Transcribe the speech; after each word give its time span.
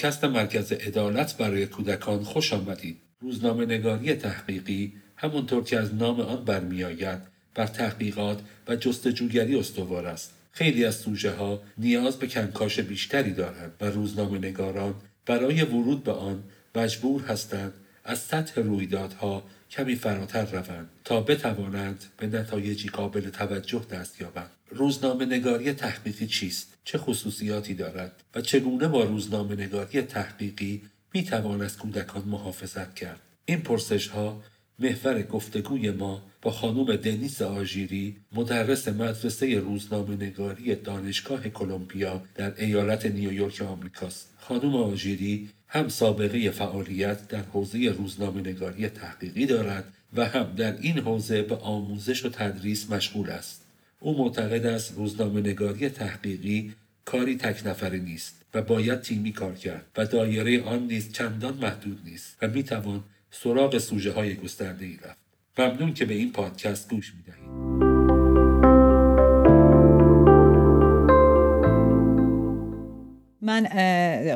پادکست 0.00 0.24
مرکز 0.24 0.72
عدالت 0.72 1.36
برای 1.36 1.66
کودکان 1.66 2.22
خوش 2.22 2.52
آمدید. 2.52 3.00
روزنامه 3.20 3.66
نگاری 3.66 4.14
تحقیقی 4.14 4.92
همونطور 5.16 5.64
که 5.64 5.78
از 5.78 5.94
نام 5.94 6.20
آن 6.20 6.44
برمیآید 6.44 7.18
بر 7.54 7.66
تحقیقات 7.66 8.40
و 8.68 8.76
جستجوگری 8.76 9.56
استوار 9.56 10.06
است. 10.06 10.34
خیلی 10.52 10.84
از 10.84 10.94
سوژه 10.94 11.30
ها 11.30 11.62
نیاز 11.78 12.16
به 12.16 12.26
کنکاش 12.26 12.80
بیشتری 12.80 13.32
دارند 13.32 13.72
و 13.80 13.84
روزنامه 13.84 14.38
نگاران 14.38 14.94
برای 15.26 15.62
ورود 15.62 16.04
به 16.04 16.12
آن 16.12 16.42
مجبور 16.74 17.22
هستند 17.22 17.72
از 18.04 18.18
سطح 18.18 18.60
رویدادها 18.60 19.42
کمی 19.70 19.94
فراتر 19.94 20.44
روند 20.44 20.88
تا 21.04 21.20
بتوانند 21.20 22.04
به 22.16 22.26
نتایجی 22.26 22.88
قابل 22.88 23.30
توجه 23.30 23.86
دست 23.90 24.20
یابند 24.20 24.50
روزنامه 24.70 25.26
نگاری 25.26 25.72
تحقیقی 25.72 26.26
چیست؟ 26.26 26.74
چه 26.84 26.98
خصوصیاتی 26.98 27.74
دارد؟ 27.74 28.12
و 28.34 28.40
چگونه 28.40 28.88
با 28.88 29.04
روزنامه 29.04 29.54
نگاری 29.54 30.02
تحقیقی 30.02 30.82
می 31.14 31.24
توان 31.24 31.62
از 31.62 31.78
کودکان 31.78 32.22
محافظت 32.22 32.94
کرد؟ 32.94 33.20
این 33.44 33.60
پرسش 33.60 34.08
ها 34.08 34.42
محور 34.78 35.22
گفتگوی 35.22 35.90
ما 35.90 36.22
با 36.42 36.50
خانم 36.50 36.96
دنیس 36.96 37.42
آژیری 37.42 38.16
مدرس 38.32 38.88
مدرسه 38.88 39.58
روزنامه 39.58 40.16
نگاری 40.16 40.74
دانشگاه 40.74 41.48
کلمبیا 41.48 42.22
در 42.34 42.54
ایالت 42.56 43.06
نیویورک 43.06 43.62
آمریکاست. 43.62 44.34
خانم 44.38 44.76
آژیری 44.76 45.50
هم 45.72 45.88
سابقه 45.88 46.50
فعالیت 46.50 47.28
در 47.28 47.42
حوزه 47.42 47.94
روزنامه 47.98 48.40
نگاری 48.40 48.88
تحقیقی 48.88 49.46
دارد 49.46 49.84
و 50.16 50.26
هم 50.26 50.52
در 50.56 50.76
این 50.80 50.98
حوزه 50.98 51.42
به 51.42 51.56
آموزش 51.56 52.24
و 52.24 52.28
تدریس 52.28 52.90
مشغول 52.90 53.30
است 53.30 53.64
او 54.00 54.18
معتقد 54.18 54.66
است 54.66 54.94
روزنامه 54.96 55.40
نگاری 55.40 55.88
تحقیقی 55.88 56.72
کاری 57.04 57.36
تک 57.36 57.66
نفره 57.66 57.98
نیست 57.98 58.42
و 58.54 58.62
باید 58.62 59.00
تیمی 59.00 59.32
کار 59.32 59.54
کرد 59.54 59.86
و 59.96 60.06
دایره 60.06 60.62
آن 60.62 60.86
نیز 60.86 61.12
چندان 61.12 61.54
محدود 61.54 62.00
نیست 62.04 62.36
و 62.42 62.48
می‌توان 62.48 63.04
سراغ 63.30 63.78
سوژه 63.78 64.12
های 64.12 64.34
گسترده 64.34 64.84
ای 64.84 64.98
رفت 65.04 65.18
ممنون 65.58 65.94
که 65.94 66.04
به 66.04 66.14
این 66.14 66.32
پادکست 66.32 66.90
گوش 66.90 67.12
می 67.14 67.22
دهید. 67.22 67.89
من 73.42 73.66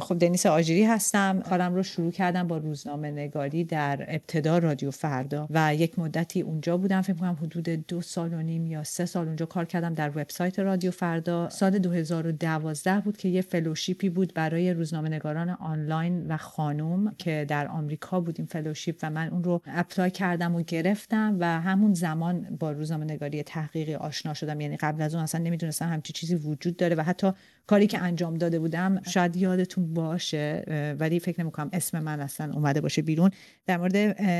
خب 0.00 0.18
دنیس 0.18 0.46
آجیری 0.46 0.84
هستم. 0.84 1.40
کارم 1.40 1.74
رو 1.74 1.82
شروع 1.82 2.12
کردم 2.12 2.48
با 2.48 2.56
روزنامه 2.56 3.10
نگاری 3.10 3.64
در 3.64 4.04
ابتدا 4.08 4.58
رادیو 4.58 4.90
فردا 4.90 5.46
و 5.50 5.74
یک 5.74 5.98
مدتی 5.98 6.40
اونجا 6.40 6.76
بودم. 6.76 7.02
فکر 7.02 7.16
کنم 7.16 7.38
حدود 7.42 7.68
دو 7.68 8.00
سال 8.00 8.34
و 8.34 8.42
نیم 8.42 8.66
یا 8.66 8.84
سه 8.84 9.06
سال 9.06 9.26
اونجا 9.26 9.46
کار 9.46 9.64
کردم 9.64 9.94
در 9.94 10.08
وبسایت 10.08 10.58
رادیو 10.58 10.90
فردا. 10.90 11.48
سال 11.48 11.78
2012 11.78 13.00
بود 13.00 13.16
که 13.16 13.28
یه 13.28 13.40
fellowship 13.40 14.02
ی 14.02 14.08
بود 14.08 14.34
برای 14.34 14.72
روزنامه 14.72 15.08
نگاران 15.08 15.48
آنلاین 15.48 16.26
و 16.26 16.36
خانم 16.36 17.14
که 17.18 17.46
در 17.48 17.68
آمریکا 17.68 18.20
بود 18.20 18.34
این 18.38 18.46
fellowship 18.46 18.98
و 19.02 19.10
من 19.10 19.28
اون 19.28 19.44
رو 19.44 19.60
apply 19.66 20.10
کردم 20.10 20.54
و 20.54 20.62
گرفتم 20.62 21.36
و 21.40 21.60
همون 21.60 21.94
زمان 21.94 22.56
با 22.60 22.72
روزنامه 22.72 23.04
نگاری 23.04 23.42
تحقیقی 23.42 23.94
آشنا 23.94 24.34
شدم. 24.34 24.60
یعنی 24.60 24.76
قبل 24.76 25.02
از 25.02 25.14
اون 25.14 25.24
اصلا 25.24 25.40
نمی‌دونستم 25.40 25.88
همچی 25.88 26.12
چیزی 26.12 26.34
وجود 26.34 26.76
داره 26.76 26.96
و 26.96 27.00
حتی 27.02 27.32
کاری 27.66 27.86
که 27.86 27.98
انجام 27.98 28.34
داده 28.34 28.58
بودم 28.58 29.00
شاید 29.06 29.36
یادتون 29.36 29.94
باشه 29.94 30.64
ولی 30.98 31.20
فکر 31.20 31.40
نمی‌کنم 31.40 31.70
اسم 31.72 32.00
من 32.00 32.20
اصلا 32.20 32.54
اومده 32.54 32.80
باشه 32.80 33.02
بیرون. 33.02 33.30
در 33.66 33.76
مورد 33.76 33.96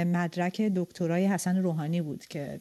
مدرک 0.07 0.61
دکترای 0.61 1.27
حسن 1.27 1.57
روحانی 1.57 2.03
بود 2.03 2.27
که 2.27 2.61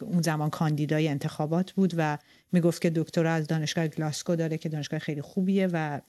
اون 0.00 0.22
زمان 0.22 0.50
کاندیدای 0.50 1.08
انتخابات 1.08 1.72
بود 1.72 1.94
و 1.96 2.18
می‌گفت 2.52 2.82
که 2.82 2.90
دکترا 2.90 3.32
از 3.32 3.46
دانشگاه 3.46 3.88
گلاسکو 3.88 4.36
داره 4.36 4.58
که 4.58 4.68
دانشگاه 4.68 4.98
خیلی 4.98 5.22
خوبیه 5.22 5.68
و 5.72 6.00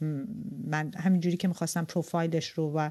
من 0.67 0.91
همینجوری 0.97 1.37
که 1.37 1.47
می‌خواستم 1.47 1.85
پروفایلش 1.85 2.49
رو 2.49 2.71
و 2.75 2.89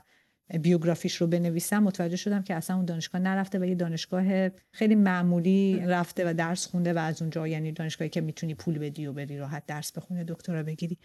بیوگرافیش 0.60 1.16
رو 1.16 1.26
بنویسم 1.26 1.78
متوجه 1.78 2.16
شدم 2.16 2.42
که 2.42 2.54
اصلا 2.54 2.76
اون 2.76 2.84
دانشگاه 2.84 3.21
نرفته 3.21 3.59
و 3.59 3.65
یه 3.65 3.75
دانشگاه 3.75 4.48
خیلی 4.71 4.94
معمولی 4.94 5.81
رفته 5.86 6.31
و 6.31 6.34
درس 6.34 6.66
خونده 6.66 6.92
و 6.92 6.98
از 6.98 7.22
اونجا 7.22 7.48
یعنی 7.48 7.72
دانشگاهی 7.72 8.09
که 8.09 8.21
می‌تونی 8.21 8.54
پول 8.54 8.78
بدی 8.78 9.06
و 9.06 9.12
بری 9.12 9.38
راحت 9.38 9.66
درس 9.66 9.92
بخونه 9.92 10.25
دکترا 10.25 10.62
بگیری. 10.62 10.98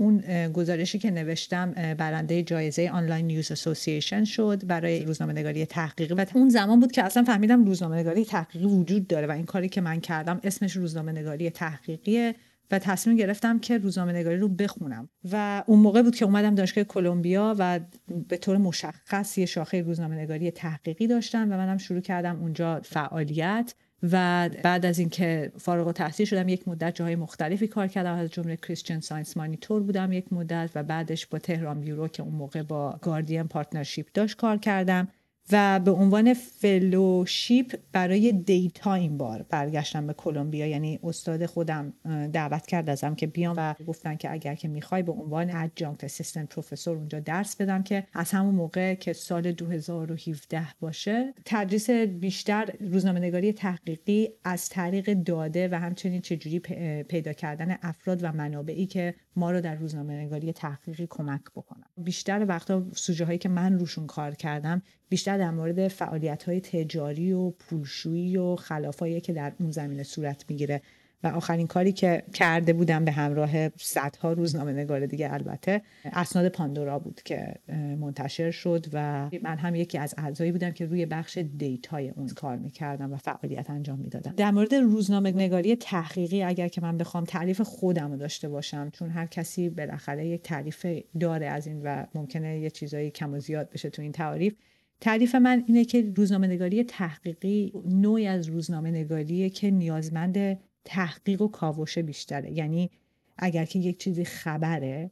اون 0.00 0.48
گزارشی 0.52 0.98
که 0.98 1.10
نوشتم 1.10 1.72
برنده 1.72 2.42
جایزه 2.42 2.90
Online 2.92 3.26
News 3.26 3.52
Association 3.52 4.24
شد 4.24 4.66
برای 4.66 5.04
روزنامه 5.04 5.32
نگاری 5.32 5.66
تحقیقی. 5.66 6.14
و 6.14 6.26
اون 6.34 6.48
زمان 6.48 6.80
بود 6.80 6.92
که 6.92 7.02
اصلا 7.02 7.22
فهمیدم 7.22 7.64
روزنامه 7.64 7.96
نگاری 7.96 8.24
تحقیقی 8.24 8.64
وجود 8.64 9.06
داره 9.06 9.26
و 9.26 9.30
این 9.30 9.44
کاری 9.44 9.68
که 9.68 9.80
من 9.80 10.00
کردم 10.00 10.40
اسمش 10.44 10.76
روزنامه 10.76 11.12
نگاری 11.12 11.50
تحقیقیه 11.50 12.34
و 12.70 12.78
تصمیم 12.78 13.16
گرفتم 13.16 13.58
که 13.58 13.78
روزنامه 13.78 14.12
نگاری 14.12 14.36
رو 14.36 14.48
بخونم. 14.48 15.08
و 15.32 15.64
اون 15.66 15.78
موقع 15.78 16.02
بود 16.02 16.16
که 16.16 16.24
اومدم 16.24 16.54
دانشگاه 16.54 16.84
کلمبیا 16.84 17.56
و 17.58 17.80
به 18.28 18.36
طور 18.36 18.56
مشخص 18.56 19.38
یه 19.38 19.46
شاخه 19.46 19.82
روزنامه 19.82 20.16
نگاری 20.16 20.50
تحقیقی 20.50 21.06
داشتم 21.06 21.42
و 21.42 21.56
منم 21.56 21.78
شروع 21.78 22.00
کردم 22.00 22.40
اونجا 22.40 22.80
فعالیت. 22.84 23.74
و 24.02 24.48
بعد 24.62 24.86
از 24.86 24.98
اینکه 24.98 25.52
فارغ 25.58 25.86
التحصیل 25.86 26.26
شدم 26.26 26.48
یک 26.48 26.68
مدت 26.68 26.94
جاهای 26.94 27.16
مختلفی 27.16 27.68
کار 27.68 27.86
کردم. 27.86 28.14
از 28.14 28.30
جمله 28.30 28.56
Christian 28.56 29.00
Science 29.00 29.36
Monitor 29.36 29.82
بودم 29.82 30.12
یک 30.12 30.32
مدت 30.32 30.70
و 30.74 30.82
بعدش 30.82 31.26
با 31.26 31.38
Tehran 31.38 31.80
Bureau 31.80 32.08
که 32.08 32.22
اون 32.22 32.34
موقع 32.34 32.62
با 32.62 32.98
گاردین 33.02 33.42
partnership 33.42 34.06
داشت 34.14 34.36
کار 34.36 34.56
کردم. 34.56 35.08
و 35.52 35.80
به 35.80 35.90
عنوان 35.90 36.34
fellowship 36.34 37.78
برای 37.92 38.32
data 38.32 38.94
این 38.94 39.18
بار 39.18 39.42
برگشتم 39.42 40.06
به 40.06 40.12
کلمبیا 40.12 40.66
یعنی 40.66 40.98
استاد 41.02 41.46
خودم 41.46 41.92
دعوت 42.32 42.66
کرد 42.66 42.90
ازم 42.90 43.14
که 43.14 43.26
بیام 43.26 43.54
و 43.56 43.74
گفتن 43.86 44.16
که 44.16 44.32
اگر 44.32 44.54
که 44.54 44.68
می‌خوای 44.68 45.02
به 45.02 45.12
عنوان 45.12 45.50
adjunct 45.50 46.04
assistant 46.04 46.54
professor 46.54 46.96
اونجا 46.96 47.20
درس 47.20 47.56
بدم 47.56 47.82
که 47.82 48.06
از 48.12 48.30
همون 48.30 48.54
موقع 48.54 48.94
که 48.94 49.12
سال 49.12 49.52
2017 49.52 50.66
باشه. 50.80 51.34
تدریس 51.44 51.90
بیشتر 51.90 52.68
روزنامه 52.80 53.20
نگاری 53.20 53.52
تحقیقی 53.52 54.28
از 54.44 54.68
طریق 54.68 55.14
داده 55.14 55.68
و 55.68 55.74
همچنین 55.74 56.20
چجوری 56.20 56.58
پیدا 57.02 57.32
کردن 57.32 57.78
افراد 57.82 58.24
و 58.24 58.32
منابعی 58.32 58.86
که 58.86 59.14
ما 59.36 59.50
رو 59.50 59.60
در 59.60 59.74
روزنامه 59.74 60.14
نگاری 60.14 60.52
تحقیقی 60.52 61.06
کمک 61.10 61.42
بکنن. 61.56 61.84
بیشتر 61.96 62.44
وقتا 62.48 62.86
سوژه 62.94 63.24
هایی 63.24 63.38
که 63.38 63.48
من 63.48 63.78
روشون 63.78 64.06
کار 64.06 64.34
کردم 64.34 64.82
بیشتر 65.08 65.38
در 65.38 65.50
مورد 65.50 65.88
فعالیت 65.88 66.42
های 66.42 66.60
تجاری 66.60 67.32
و 67.32 67.50
پولشویی 67.50 68.36
و 68.36 68.56
خلافایی 68.56 69.20
که 69.20 69.32
در 69.32 69.52
اون 69.60 69.70
زمینه 69.70 70.02
صورت 70.02 70.44
می‌گیره. 70.48 70.82
و 71.22 71.26
آخرین 71.26 71.66
کاری 71.66 71.92
که 71.92 72.22
کرده 72.34 72.72
بودم 72.72 73.04
به 73.04 73.12
همراه 73.12 73.68
صدها 73.68 74.32
روزنامه 74.32 74.72
نگار 74.72 75.06
دیگه 75.06 75.32
البته 75.32 75.82
اسناد 76.04 76.48
پاندورا 76.48 76.98
بود 76.98 77.20
که 77.24 77.54
منتشر 78.00 78.50
شد 78.50 78.86
و 78.92 79.30
من 79.42 79.56
هم 79.58 79.74
یکی 79.74 79.98
از 79.98 80.14
اعضایی 80.18 80.52
بودم 80.52 80.70
که 80.70 80.86
روی 80.86 81.06
بخش 81.06 81.38
دیتای 81.38 82.08
اون 82.08 82.28
کار 82.28 82.56
می‌کردم 82.56 83.12
و 83.12 83.16
فعالیت 83.16 83.70
انجام 83.70 83.98
می‌دادم. 83.98 84.34
در 84.36 84.50
مورد 84.50 84.74
روزنامه 84.74 85.30
نگاری 85.32 85.76
تحقیقی 85.76 86.42
اگر 86.42 86.68
که 86.68 86.80
من 86.80 86.98
بخوام 86.98 87.24
تعریف 87.24 87.60
خودم 87.60 88.10
رو 88.10 88.16
داشته 88.16 88.48
باشم 88.48 88.90
چون 88.90 89.10
هر 89.10 89.26
کسی 89.26 89.68
بالاخره 89.68 90.26
یک 90.26 90.42
تعریف 90.42 90.86
داره 91.20 91.46
از 91.46 91.66
این 91.66 91.82
و 91.82 92.06
ممکنه 92.14 92.58
یه 92.60 92.70
چیزایی 92.70 93.10
کم 93.10 93.34
و 93.34 93.38
زیاد 93.40 93.70
بشه 93.70 93.90
تو 93.90 94.02
این 94.02 94.12
تعریف 94.12 94.54
تعریف 95.00 95.34
من 95.34 95.64
اینه 95.66 95.84
که 95.84 96.12
روزنامه 96.16 96.46
نگاری 96.46 96.84
تحقیقی 96.84 97.72
نوعی 97.88 98.26
از 98.26 98.48
روزنامه 98.48 98.90
نگاریه 98.90 99.50
که 99.50 99.70
نیازمند 99.70 100.58
تحقیق 100.84 101.42
و 101.42 101.48
کاوش 101.48 101.98
بیشتره. 101.98 102.52
یعنی 102.52 102.90
اگر 103.38 103.64
که 103.64 103.78
یک 103.78 103.98
چیزی 103.98 104.24
خبره 104.24 105.10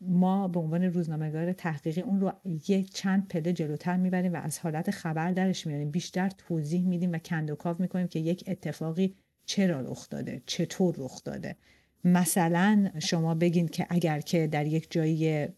ما 0.00 0.48
به 0.48 0.60
عنوان 0.60 0.82
روزنامه‌نگار 0.82 1.52
تحقیقی 1.52 2.00
اون 2.00 2.20
رو 2.20 2.32
یک 2.68 2.94
چند 2.94 3.28
پله 3.28 3.52
جلوتر 3.52 3.96
می‌بریم 3.96 4.32
و 4.32 4.36
از 4.36 4.58
حالت 4.58 4.90
خبر 4.90 5.32
درش 5.32 5.66
میاریم 5.66 5.90
بیشتر 5.90 6.28
توضیح 6.28 6.86
میدیم 6.86 7.12
و 7.12 7.18
کندوکاو 7.18 7.76
می‌کنیم 7.78 8.08
که 8.08 8.18
یک 8.18 8.44
اتفاقی 8.46 9.14
چرا 9.46 9.80
رخ 9.80 10.08
داده 10.08 10.42
چطور 10.46 10.94
رخ 10.98 11.24
داده. 11.24 11.56
مثلا 12.04 12.90
شما 12.98 13.34
بگین 13.34 13.68
که 13.68 13.86
اگر 13.90 14.20
که 14.20 14.46
در 14.46 14.66
یک 14.66 14.86
جایی 14.90 15.48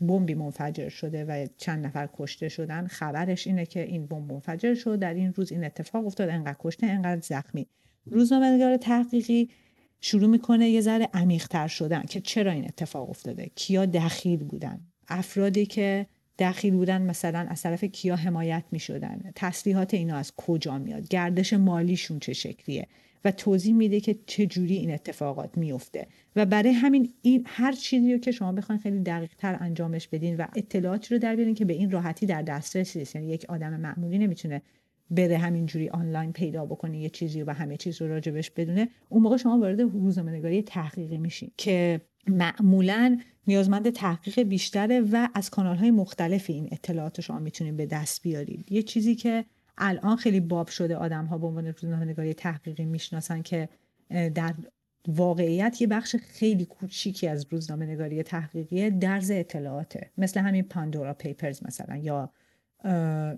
بمبی 0.00 0.34
منفجر 0.34 0.88
شده 0.88 1.24
و 1.24 1.46
چند 1.56 1.86
نفر 1.86 2.08
کشته 2.18 2.48
شدن 2.48 2.86
خبرش 2.86 3.46
اینه 3.46 3.66
که 3.66 3.82
این 3.82 4.06
بمب 4.06 4.32
منفجر 4.32 4.74
شد. 4.74 4.98
در 4.98 5.14
این 5.14 5.32
روز 5.32 5.52
این 5.52 5.64
اتفاق 5.64 6.06
افتاد. 6.06 6.28
انقدر 6.28 6.56
کشته 6.58 6.86
انقدر 6.86 7.20
زخمی. 7.20 7.66
روزنامه‌نگار 8.06 8.76
تحقیقی 8.76 9.50
شروع 10.00 10.30
می‌کنه 10.30 10.68
یه 10.68 10.80
ذره 10.80 11.08
عمیق‌تر 11.14 11.68
شدن 11.68 12.02
که 12.02 12.20
چرا 12.20 12.52
این 12.52 12.64
اتفاق 12.64 13.10
افتاده؟ 13.10 13.50
کیا 13.54 13.86
دخیل 13.86 14.44
بودن؟ 14.44 14.80
افرادی 15.08 15.66
که 15.66 16.06
دخیل 16.38 16.74
بودن 16.74 17.02
مثلا 17.02 17.38
از 17.38 17.62
طرف 17.62 17.84
کیا 17.84 18.16
حمایت 18.16 18.64
می‌شدن؟ 18.70 19.32
تسلیحات 19.34 19.94
اینا 19.94 20.16
از 20.16 20.32
کجا 20.36 20.78
میاد؟ 20.78 21.08
گردش 21.08 21.52
مالیشون 21.52 22.18
چه 22.18 22.32
شکلیه؟ 22.32 22.86
و 23.26 23.30
توضیح 23.30 23.74
میده 23.74 24.00
که 24.00 24.16
چه 24.26 24.46
جوری 24.46 24.76
این 24.76 24.90
اتفاقات 24.90 25.58
میفته. 25.58 26.06
و 26.36 26.46
برای 26.46 26.72
همین 26.72 27.12
این 27.22 27.42
هر 27.46 27.72
چیزی 27.72 28.12
رو 28.12 28.18
که 28.18 28.32
شما 28.32 28.52
بخواید 28.52 28.80
خیلی 28.80 28.98
دقیق 28.98 29.30
تر 29.38 29.56
انجامش 29.60 30.08
بدین 30.08 30.36
و 30.36 30.46
اطلاعاتی 30.56 31.14
رو 31.14 31.20
در 31.20 31.36
بیارین 31.36 31.54
که 31.54 31.64
به 31.64 31.72
این 31.72 31.90
راحتی 31.90 32.26
در 32.26 32.42
دسترس 32.42 32.96
نیست 32.96 33.14
یعنی 33.14 33.28
یک 33.28 33.44
آدم 33.48 33.80
معمولی 33.80 34.18
نمی‌تونه 34.18 34.62
بره 35.10 35.38
همینجوری 35.38 35.88
آنلاین 35.88 36.32
پیدا 36.32 36.66
بکنه 36.66 36.98
یه 36.98 37.08
چیزی 37.08 37.42
و 37.42 37.50
همه 37.50 37.76
چیز 37.76 38.02
رو 38.02 38.08
راجبش 38.08 38.50
بدونه. 38.50 38.88
اون 39.08 39.22
موقع 39.22 39.36
شما 39.36 39.58
وارد 39.58 39.80
روزنامه 39.80 40.32
نگاری 40.32 40.62
تحقیقی 40.62 41.18
میشین 41.18 41.50
که 41.56 42.00
معمولا 42.26 43.18
نیازمند 43.46 43.90
تحقیق 43.90 44.40
بیشتره 44.40 45.00
و 45.00 45.28
از 45.34 45.50
کانال 45.50 45.76
های 45.76 45.90
مختلفی 45.90 46.52
این 46.52 46.68
اطلاعات 46.72 47.20
شما 47.20 47.38
می‌تونید 47.38 47.76
به 47.76 47.86
دست 47.86 48.22
بیارید. 48.22 48.72
یه 48.72 48.82
چیزی 48.82 49.14
که 49.14 49.44
الان 49.78 50.16
خیلی 50.16 50.40
باب 50.40 50.68
شده 50.68 50.96
آدم 50.96 51.24
ها 51.24 51.38
به 51.38 51.46
عنوان 51.46 51.66
روزنامه 51.66 52.04
نگاری 52.04 52.34
تحقیقی 52.34 52.84
می‌شناسن 52.84 53.42
که 53.42 53.68
در 54.10 54.54
واقعیت 55.08 55.80
یه 55.80 55.86
بخش 55.86 56.16
خیلی 56.16 56.64
کوچیکی 56.64 57.28
از 57.28 57.46
روزنامه 57.50 57.86
نگاری 57.86 58.22
تحقیقی 58.22 58.90
درز 58.90 59.30
اطلاعاته. 59.30 60.10
مثل 60.18 60.40
همین 60.40 60.62
Pandora 60.62 61.14
Papers 61.14 61.62
مثلا 61.64 61.96
یا 61.96 62.32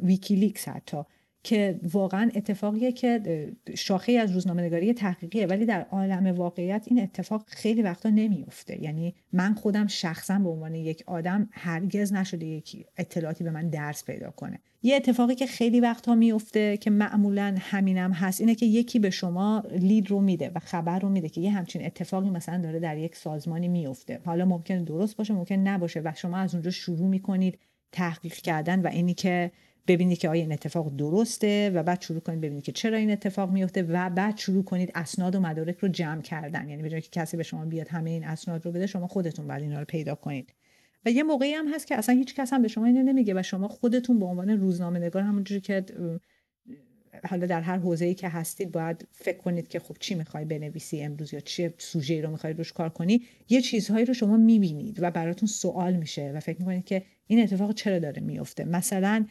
ویکیلیکس 0.03 0.69
حتی. 0.69 1.03
که 1.43 1.81
واقعا 1.93 2.31
اتفاقیه 2.35 2.93
که 2.93 3.53
شاخه 3.75 4.13
از 4.13 4.33
روزنامه 4.33 4.63
نگاری 4.63 4.95
تحقیقیه 4.95 5.47
ولی 5.47 5.67
در 5.67 5.81
عالم 5.81 6.27
واقعیت 6.27 6.85
این 6.87 7.03
اتفاق 7.03 7.45
خیلی 7.47 7.83
وقتا 7.83 8.11
نمیفته 8.11 8.83
یعنی 8.83 9.15
من 9.33 9.55
خودم 9.55 9.87
شخصا 9.87 10.39
به 10.39 10.49
عنوان 10.49 10.75
یک 10.75 11.05
آدم 11.07 11.49
هرگز 11.53 12.13
نشده 12.13 12.47
یک 12.47 12.87
اطلاعاتی 12.97 13.45
به 13.45 13.51
من 13.51 13.69
درز 13.69 14.05
پیدا 14.05 14.31
کنه. 14.31 14.59
یه 14.83 14.97
اتفاقی 14.97 15.35
که 15.35 15.47
خیلی 15.47 15.81
وقتا 15.81 16.15
میفته 16.15 16.77
که 16.77 16.91
معمولا 16.91 17.57
همینم 17.59 18.13
هست 18.13 18.41
اینه 18.41 18.55
که 18.55 18.67
یکی 18.67 18.99
به 18.99 19.11
شما 19.11 19.65
lead 19.71 20.11
رو 20.11 20.21
میده 20.21 20.51
و 20.55 20.59
خبر 20.59 20.99
رو 20.99 21.09
میده 21.09 21.29
که 21.29 21.41
یه 21.41 21.51
همچین 21.51 21.87
اتفاقی 21.87 22.31
مثلا 22.31 22.63
داره 22.63 22.81
در 22.81 22.99
یک 22.99 23.17
سازمانی 23.17 23.69
میفته 23.69 24.21
حالا 24.25 24.45
ممکن 24.45 24.85
درست 24.85 25.17
باشه 25.17 25.35
ممکن 25.35 25.55
نباشه 25.55 26.01
و 26.01 26.13
شما 26.17 26.37
از 26.37 26.55
اونجا 26.55 26.71
شروع 26.71 27.09
می‌کنید 27.09 27.59
تحقیق 27.93 28.35
کردن 28.35 28.81
و 28.81 28.87
اینی 28.87 29.15
که 29.15 29.51
ببینید 29.89 30.19
که 30.19 30.29
آیا 30.29 30.43
این 30.43 30.53
اتفاق 30.53 30.97
درسته 30.97 31.71
و 31.71 31.83
بعد 31.83 32.03
شروع 32.03 32.21
کنید 32.21 32.41
ببینید 32.41 32.65
که 32.65 32.73
چرا 32.73 32.97
این 32.97 33.11
اتفاق 33.11 33.51
میفته 33.51 33.83
و 33.83 34.11
بعد 34.11 34.37
شروع 34.37 34.65
کنید 34.65 34.93
اسناد 34.95 35.35
و 35.35 35.41
مدارک 35.41 35.79
رو 35.79 35.89
جمع 35.89 36.23
کردن. 36.23 36.69
یعنی 36.69 36.83
به 36.83 37.01
که 37.01 37.09
کسی 37.13 37.37
به 37.37 37.43
شما 37.43 37.65
بیاد 37.65 37.89
همه 37.89 38.11
این 38.11 38.25
اسناد 38.25 38.67
رو 38.67 38.73
بده 38.73 38.87
شما 38.87 39.07
خودتون 39.07 39.47
بعد 39.47 39.63
اینا 39.63 39.79
رو 39.79 39.85
پیدا 39.85 40.15
کنید. 40.15 40.55
و 41.05 41.11
یه 41.11 41.23
موقعی 41.23 41.53
هم 41.53 41.75
هست 41.75 41.87
که 41.87 41.97
اصلا 41.97 42.15
هیچ 42.15 42.35
کس 42.35 42.53
هم 42.53 42.63
به 42.63 42.69
شما 42.69 42.87
اینو 42.87 43.03
نمیگه 43.03 43.35
و 43.37 43.43
شما 43.43 43.69
خودتون 43.69 44.19
به 44.19 44.27
عنوان 44.27 44.51
روزنامه 44.51 44.99
نگار 44.99 45.23
همونجوری 45.23 45.61
که 45.61 45.85
حالا 47.25 47.47
در 47.47 47.61
هر 47.61 47.79
حوزه‌ای 47.79 48.15
که 48.15 48.29
هستید 48.29 48.73
باید 48.73 49.09
فکر 49.13 49.39
کنید 49.39 49.69
که 49.69 49.79
خب 49.79 49.97
چی 50.01 50.15
می‌خوای 50.15 50.45
بنویسی 50.45 51.01
امروز 51.01 51.35
یا 51.35 51.41
چه 51.41 51.75
سوژه 51.79 52.21
رو 52.21 52.31
می‌خوای 52.31 52.53
روش 52.53 52.73
کار 52.73 52.89
کنی 52.89 53.23
یه 53.49 53.61
چیزهایی 53.61 54.05
رو 54.05 54.15
شما 54.15 54.37
می‌بینید 54.37 55.03
و 55.03 55.11
براتون 55.11 55.49
سوال 55.49 55.97
میشه 55.97 56.33
و 56.35 56.41
فکر 56.41 56.59
می‌کنید 56.59 56.85
که 56.85 57.03
این 57.27 57.43
اتفاق 57.43 57.75
چرا 57.75 57.99
داره 57.99 58.23
میفته 58.23 58.65
مثلا 58.65 59.27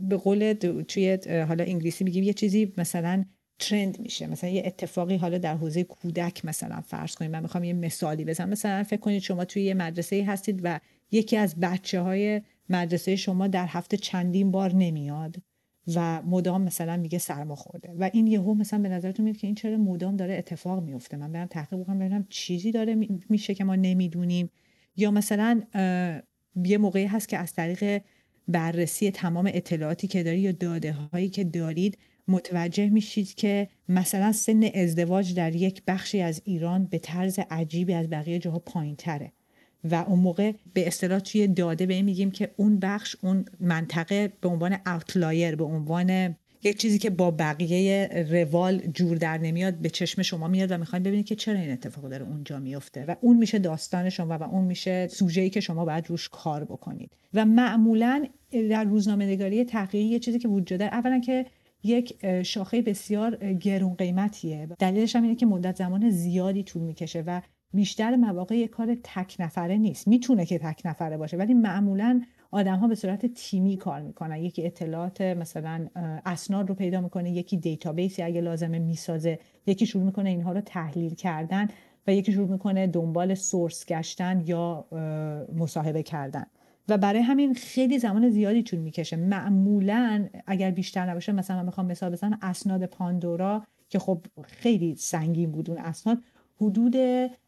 به 0.00 0.16
قول 0.16 0.52
توی 0.88 1.18
حالا 1.48 1.64
انگلیسی 1.64 2.04
میگیم 2.04 2.24
یه 2.24 2.32
چیزی 2.32 2.72
مثلا 2.76 3.24
ترند 3.58 4.00
میشه. 4.00 4.26
مثلا 4.26 4.50
یه 4.50 4.62
اتفاقی 4.66 5.16
حالا 5.16 5.38
در 5.38 5.56
حوزه 5.56 5.84
کودک 5.84 6.44
مثلا 6.44 6.80
فرض 6.80 7.14
کنیم 7.14 7.30
من 7.30 7.42
می‌خوام 7.42 7.64
یه 7.64 7.72
مثالی 7.72 8.24
بزنم. 8.24 8.48
مثلا 8.48 8.82
فکر 8.82 9.00
کنید 9.00 9.22
شما 9.22 9.44
توی 9.44 9.62
یه 9.62 9.74
مدرسه 9.74 10.24
هستید 10.24 10.60
و 10.62 10.80
یکی 11.10 11.36
از 11.36 11.60
بچه 11.60 12.00
های 12.00 12.42
مدرسه 12.68 13.16
شما 13.16 13.46
در 13.46 13.66
هفته 13.66 13.96
چندین 13.96 14.50
بار 14.50 14.74
نمیاد 14.74 15.36
و 15.94 16.22
مدام 16.22 16.62
مثلا 16.62 16.96
میگه 16.96 17.18
سرما 17.18 17.54
خورده 17.54 17.92
و 17.98 18.10
این 18.12 18.26
یهو 18.26 18.54
مثلا 18.54 18.82
به 18.82 18.88
نظرتون 18.88 19.24
میاد 19.24 19.36
که 19.36 19.46
این 19.46 19.54
چرا 19.54 19.76
مدام 19.76 20.16
داره 20.16 20.34
اتفاق 20.34 20.82
میفته. 20.82 21.16
من 21.16 21.32
برم 21.32 21.46
تحقیق 21.46 21.80
بکنم 21.80 21.98
ببینم 21.98 22.26
چیزی 22.28 22.72
داره 22.72 22.94
میشه 23.28 23.54
که 23.54 23.64
ما 23.64 23.76
نمی‌دونیم. 23.76 24.50
یا 24.96 25.10
مثلا 25.10 25.62
یه 26.64 26.78
موقعی 26.78 27.06
هست 27.06 27.28
که 27.28 27.38
از 27.38 27.52
طریق 27.52 28.02
بررسی 28.48 29.10
تمام 29.10 29.50
اطلاعاتی 29.54 30.06
که 30.06 30.22
داری 30.22 30.38
یا 30.38 30.52
داده 30.52 30.92
هایی 30.92 31.28
که 31.28 31.44
دارید 31.44 31.98
متوجه 32.28 32.88
میشید 32.88 33.34
که 33.34 33.68
مثلا 33.88 34.32
سن 34.32 34.70
ازدواج 34.74 35.34
در 35.34 35.54
یک 35.54 35.82
بخشی 35.86 36.20
از 36.20 36.42
ایران 36.44 36.84
به 36.84 36.98
طرز 36.98 37.38
عجیبی 37.50 37.94
از 37.94 38.10
بقیه 38.10 38.38
جاها 38.38 38.58
پایین 38.58 38.96
تره 38.96 39.32
و 39.84 39.94
اون 39.94 40.18
موقع 40.18 40.52
به 40.74 40.86
اصطلاح 40.86 41.18
توی 41.18 41.48
داده 41.48 41.86
به 41.86 41.94
این 41.94 42.04
میگیم 42.04 42.30
که 42.30 42.50
اون 42.56 42.78
بخش 42.78 43.16
اون 43.22 43.44
منطقه 43.60 44.32
به 44.40 44.48
عنوان 44.48 44.78
اوتلایر 44.86 45.56
به 45.56 45.64
عنوان 45.64 46.36
یک 46.62 46.78
چیزی 46.78 46.98
که 46.98 47.10
با 47.10 47.30
بقیه 47.30 48.26
روال 48.30 48.78
جور 48.78 49.16
در 49.16 49.38
نمیاد 49.38 49.74
به 49.74 49.90
چشم 49.90 50.22
شما 50.22 50.48
میاد 50.48 50.70
و 50.70 50.78
می‌خواین 50.78 51.02
ببینید 51.02 51.26
که 51.26 51.34
چرا 51.34 51.58
این 51.58 51.70
اتفاق 51.70 52.08
داره 52.08 52.24
اونجا 52.24 52.58
میفته 52.58 53.04
و 53.04 53.14
اون 53.20 53.36
میشه 53.36 53.58
داستان 53.58 54.10
شما 54.10 54.38
و 54.38 54.42
اون 54.42 54.64
میشه 54.64 55.08
سوژه‌ای 55.08 55.50
که 55.50 55.60
شما 55.60 55.84
باید 55.84 56.10
روش 56.10 56.28
کار 56.28 56.64
بکنید. 56.64 57.10
و 57.34 57.44
معمولا 57.44 58.26
در 58.70 58.84
روزنامه 58.84 59.26
نگاری 59.26 59.64
تحقیقی 59.64 60.04
یه 60.04 60.18
چیزی 60.18 60.38
که 60.38 60.48
وجود 60.48 60.78
داره 60.78 60.94
اولا 60.94 61.20
که 61.20 61.46
یک 61.82 62.26
شاخه 62.42 62.82
بسیار 62.82 63.36
گرون 63.36 63.94
قیمتیه. 63.94 64.68
دلیلش 64.78 65.16
هم 65.16 65.22
اینه 65.22 65.34
که 65.34 65.46
مدت 65.46 65.76
زمان 65.76 66.10
زیادی 66.10 66.62
طول 66.62 66.82
می‌کشه 66.82 67.24
و 67.26 67.40
بیشتر 67.74 68.16
مواقع 68.16 68.56
یک 68.56 68.70
کار 68.70 68.96
تک 69.04 69.36
نفره 69.38 69.76
نیست. 69.76 70.08
می‌تونه 70.08 70.46
که 70.46 70.58
تک 70.58 70.82
نفره 70.84 71.16
باشه 71.16 71.36
ولی 71.36 71.54
معمولا 71.54 72.22
آدم 72.50 72.76
ها 72.76 72.88
به 72.88 72.94
صورت 72.94 73.26
تیمی 73.26 73.76
کار 73.76 74.00
می‌کنن. 74.00 74.36
یکی 74.36 74.66
اطلاعات 74.66 75.20
مثلا 75.20 75.86
اسناد 76.26 76.68
رو 76.68 76.74
پیدا 76.74 77.00
می‌کنه 77.00 77.30
یکی 77.30 77.56
دیتابیسی 77.56 78.22
اگه 78.22 78.40
لازمه 78.40 78.78
می‌سازه 78.78 79.38
یکی 79.66 79.86
شروع 79.86 80.04
می‌کنه 80.04 80.30
اینها 80.30 80.52
رو 80.52 80.60
تحلیل 80.60 81.14
کردن 81.14 81.68
و 82.06 82.14
یکی 82.14 82.32
شروع 82.32 82.48
می‌کنه 82.48 82.86
دنبال 82.86 83.34
سورس 83.34 83.86
گشتن 83.86 84.42
یا 84.46 84.86
مصاحبه 85.56 86.02
کردن. 86.02 86.46
و 86.88 86.98
برای 86.98 87.20
همین 87.20 87.54
خیلی 87.54 87.98
زمان 87.98 88.30
زیادی 88.30 88.62
طول 88.62 88.78
می‌کشه. 88.78 89.16
معمولا 89.16 90.28
اگر 90.46 90.70
بیشتر 90.70 91.10
نباشه 91.10 91.32
مثلا 91.32 91.56
من 91.56 91.64
می‌خوام 91.64 91.86
مثال 91.86 92.12
بزنم 92.12 92.38
اسناد 92.42 92.86
پاندورا 92.86 93.62
که 93.88 93.98
خب 93.98 94.18
خیلی 94.44 94.94
سنگین 94.94 95.52
بود 95.52 95.70
اون 95.70 95.78
اسناد 95.78 96.18
حدود 96.60 96.96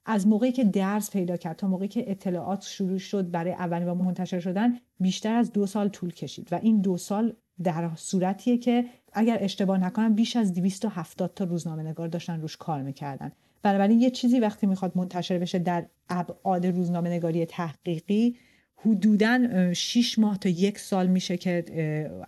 از 0.04 0.26
موقعی 0.26 0.52
که 0.52 0.64
درس 0.64 1.10
پیدا 1.10 1.36
کرد 1.36 1.56
تا 1.56 1.68
موقعی 1.68 1.88
که 1.88 2.10
اطلاعات 2.10 2.62
شروع 2.62 2.98
شد 2.98 3.30
برای 3.30 3.52
اولین 3.52 3.88
و 3.88 3.94
منتشر 3.94 4.40
شدن 4.40 4.78
بیشتر 5.00 5.34
از 5.34 5.52
دو 5.52 5.66
سال 5.66 5.88
طول 5.88 6.12
کشید 6.12 6.48
و 6.52 6.58
این 6.62 6.80
دو 6.80 6.96
سال 6.96 7.32
در 7.62 7.90
صورتیه 7.96 8.58
که 8.58 8.84
اگر 9.12 9.38
اشتباه 9.40 9.78
نکنم 9.78 10.14
بیش 10.14 10.36
از 10.36 10.54
270 10.54 11.34
تا 11.34 11.44
روزنامه 11.44 11.82
نگار 11.82 12.08
داشتن 12.08 12.40
روش 12.40 12.56
کار 12.56 12.82
می‌کردن. 12.82 13.32
بنابراین 13.62 14.00
یه 14.00 14.10
چیزی 14.10 14.40
وقتی 14.40 14.66
می‌خواد 14.66 14.92
منتشر 14.94 15.38
بشه 15.38 15.58
در 15.58 15.86
ابعاد 16.08 16.66
روزنامه 16.66 17.10
نگاری 17.10 17.46
تحقیقی 17.46 18.36
حدودا 18.76 19.72
6 19.72 20.18
ماه 20.18 20.38
تا 20.38 20.48
یک 20.48 20.78
سال 20.78 21.06
میشه 21.06 21.36
که 21.36 21.64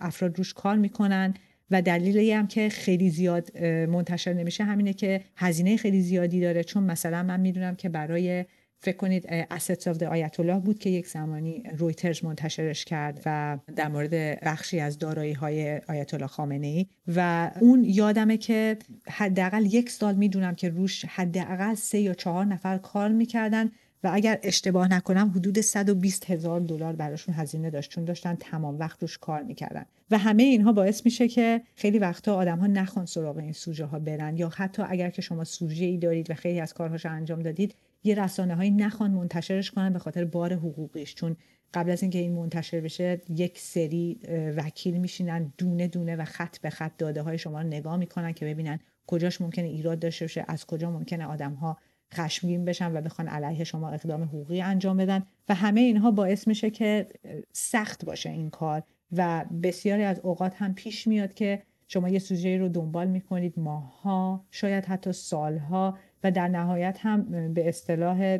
افراد 0.01 0.37
روش 0.37 0.53
کار 0.53 0.75
می‌کنن. 0.75 1.33
و 1.71 1.81
دلیلی 1.81 2.31
هم 2.31 2.47
که 2.47 2.69
خیلی 2.69 3.09
زیاد 3.09 3.57
منتشر 3.65 4.33
نمیشه 4.33 4.63
همینه 4.63 4.93
که 4.93 5.21
هزینه 5.35 5.77
خیلی 5.77 6.01
زیادی 6.01 6.41
داره. 6.41 6.63
چون 6.63 6.83
مثلا 6.83 7.23
من 7.23 7.39
می‌دونم 7.39 7.75
که 7.75 7.89
برای 7.89 8.45
فکر 8.83 8.97
کنید 8.97 9.27
Assets 9.43 9.93
of 9.93 9.97
the 9.97 10.03
آیت 10.03 10.39
الله 10.39 10.59
بود 10.59 10.79
که 10.79 10.89
یک 10.89 11.07
زمانی 11.07 11.63
رویترز 11.77 12.23
منتشرش 12.23 12.85
کرد 12.85 13.21
و 13.25 13.57
در 13.75 13.87
مورد 13.87 14.13
بخشی 14.43 14.79
از 14.79 14.99
دارایی 14.99 15.33
های 15.33 15.81
آیت 15.87 16.13
الله 16.13 16.27
خامنه 16.27 16.67
ای 16.67 16.85
و 17.15 17.51
اون 17.59 17.83
یادمه 17.83 18.37
که 18.37 18.77
حداقل 19.07 19.65
یک 19.65 19.89
سال 19.89 20.15
می‌دونم 20.15 20.55
که 20.55 20.69
روش 20.69 21.05
حداقل 21.05 21.73
سه 21.73 21.99
یا 21.99 22.13
چهار 22.13 22.45
نفر 22.45 22.77
کار 22.77 23.09
می‌کردن. 23.09 23.71
و 24.03 24.09
اگر 24.13 24.39
اشتباه 24.43 24.87
نکنم 24.87 25.31
حدود 25.35 25.61
120 25.61 26.31
هزار 26.31 26.59
دلار 26.59 26.95
براشون 26.95 27.35
هزینه 27.35 27.69
داشت 27.69 27.91
چون 27.91 28.05
داشتن 28.05 28.35
تمام 28.35 28.79
وقت 28.79 29.01
روش 29.01 29.17
کار 29.17 29.43
می‌کردن. 29.43 29.85
و 30.11 30.17
همه 30.17 30.43
اینها 30.43 30.71
باعث 30.73 31.05
میشه 31.05 31.27
که 31.27 31.61
خیلی 31.75 31.99
وقتا 31.99 32.35
آدم 32.35 32.59
ها 32.59 32.67
نخوان 32.67 33.05
سراغ 33.05 33.37
این 33.37 33.53
سوژه 33.53 33.85
ها 33.85 33.99
برن 33.99 34.37
یا 34.37 34.49
حتی 34.49 34.83
اگر 34.87 35.09
که 35.09 35.21
شما 35.21 35.43
سوژه 35.43 35.85
ای 35.85 35.97
دارید 35.97 36.31
و 36.31 36.33
خیلی 36.33 36.59
از 36.59 36.73
کارهاش 36.73 37.05
انجام 37.05 37.41
دادید 37.41 37.75
یه 38.03 38.15
رسانه 38.15 38.55
هایی 38.55 38.71
نخوان 38.71 39.11
منتشرش 39.11 39.71
کنن 39.71 39.93
به 39.93 39.99
خاطر 39.99 40.25
بار 40.25 40.53
حقوقیش. 40.53 41.15
چون 41.15 41.35
قبل 41.73 41.91
از 41.91 42.01
اینکه 42.01 42.19
این 42.19 42.33
منتشر 42.33 42.81
بشه 42.81 43.21
یک 43.29 43.59
سری 43.59 44.19
وکیل 44.57 44.97
میشینن 44.97 45.53
دونه 45.57 45.87
دونه 45.87 46.15
و 46.15 46.25
خط 46.25 46.57
به 46.59 46.69
خط 46.69 46.91
داده 46.97 47.21
های 47.21 47.37
شما 47.37 47.61
رو 47.61 47.67
نگاه 47.67 47.97
می‌کنن 47.97 48.33
که 48.33 48.45
ببینن 48.45 48.79
کجاش 49.07 49.41
ممکنه 49.41 49.67
ایراد 49.67 49.99
داشته 49.99 50.25
باشه 50.25 50.45
از 50.47 50.65
کجا 50.65 50.91
ممکنه 50.91 51.25
آدم 51.25 51.53
ها 51.53 51.77
خشمگین 52.13 52.65
بشن 52.65 52.97
و 52.97 53.01
بخوان 53.01 53.27
علیه 53.27 53.63
شما 53.63 53.89
اقدام 53.89 54.23
حقوقی 54.23 54.61
انجام 54.61 54.97
بدن. 54.97 55.23
و 55.49 55.55
همه 55.55 55.81
اینها 55.81 56.11
باعث 56.11 56.47
میشه 56.47 56.69
که 56.69 57.07
سخت 57.53 58.05
باشه 58.05 58.29
این 58.29 58.49
کار. 58.49 58.83
و 59.11 59.45
بسیاری 59.63 60.03
از 60.03 60.19
اوقات 60.19 60.53
هم 60.55 60.73
پیش 60.73 61.07
میاد 61.07 61.33
که 61.33 61.61
شما 61.87 62.09
یه 62.09 62.19
سوژه 62.19 62.57
رو 62.57 62.69
دنبال 62.69 63.07
می‌کنید 63.07 63.53
ماها 63.59 64.45
شاید 64.51 64.85
حتی 64.85 65.11
سالها. 65.11 65.97
و 66.23 66.31
در 66.31 66.47
نهایت 66.47 66.97
هم 67.01 67.53
به 67.53 67.69
اصطلاح 67.69 68.39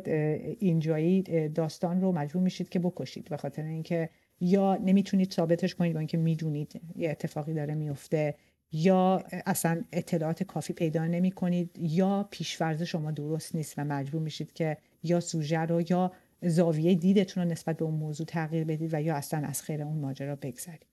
اینجایی 0.58 1.22
داستان 1.48 2.00
رو 2.00 2.12
مجبور 2.12 2.42
میشید 2.42 2.68
که 2.68 2.78
بکشید. 2.78 3.28
به 3.28 3.36
خاطر 3.36 3.62
اینکه 3.62 4.10
یا 4.40 4.76
نمی‌تونید 4.76 5.32
ثابتش 5.32 5.74
کنید 5.74 5.92
با 5.92 5.98
اینکه 5.98 6.16
می‌دونید 6.16 6.80
یه 6.96 7.10
اتفاقی 7.10 7.54
داره 7.54 7.74
میفته 7.74 8.34
یا 8.72 9.24
اصلا 9.46 9.84
اطلاعات 9.92 10.42
کافی 10.42 10.72
پیدا 10.72 11.06
نمی 11.06 11.30
کنید 11.30 11.70
یا 11.78 12.28
پیشورز 12.30 12.82
شما 12.82 13.10
درست 13.10 13.54
نیست 13.54 13.74
و 13.78 13.84
مجبور 13.84 14.22
میشید 14.22 14.52
که 14.52 14.76
یا 15.02 15.20
سوژه 15.20 15.58
رو 15.58 15.82
یا 15.90 16.12
زاویه 16.42 16.94
دیدتون 16.94 17.42
رو 17.42 17.50
نسبت 17.50 17.76
به 17.76 17.84
اون 17.84 17.94
موضوع 17.94 18.26
تغییر 18.26 18.64
بدید 18.64 18.94
و 18.94 19.02
یا 19.02 19.16
اصلا 19.16 19.46
از 19.46 19.62
خیر 19.62 19.82
اون 19.82 19.98
ماجرا 19.98 20.36
بگذرید. 20.36 20.86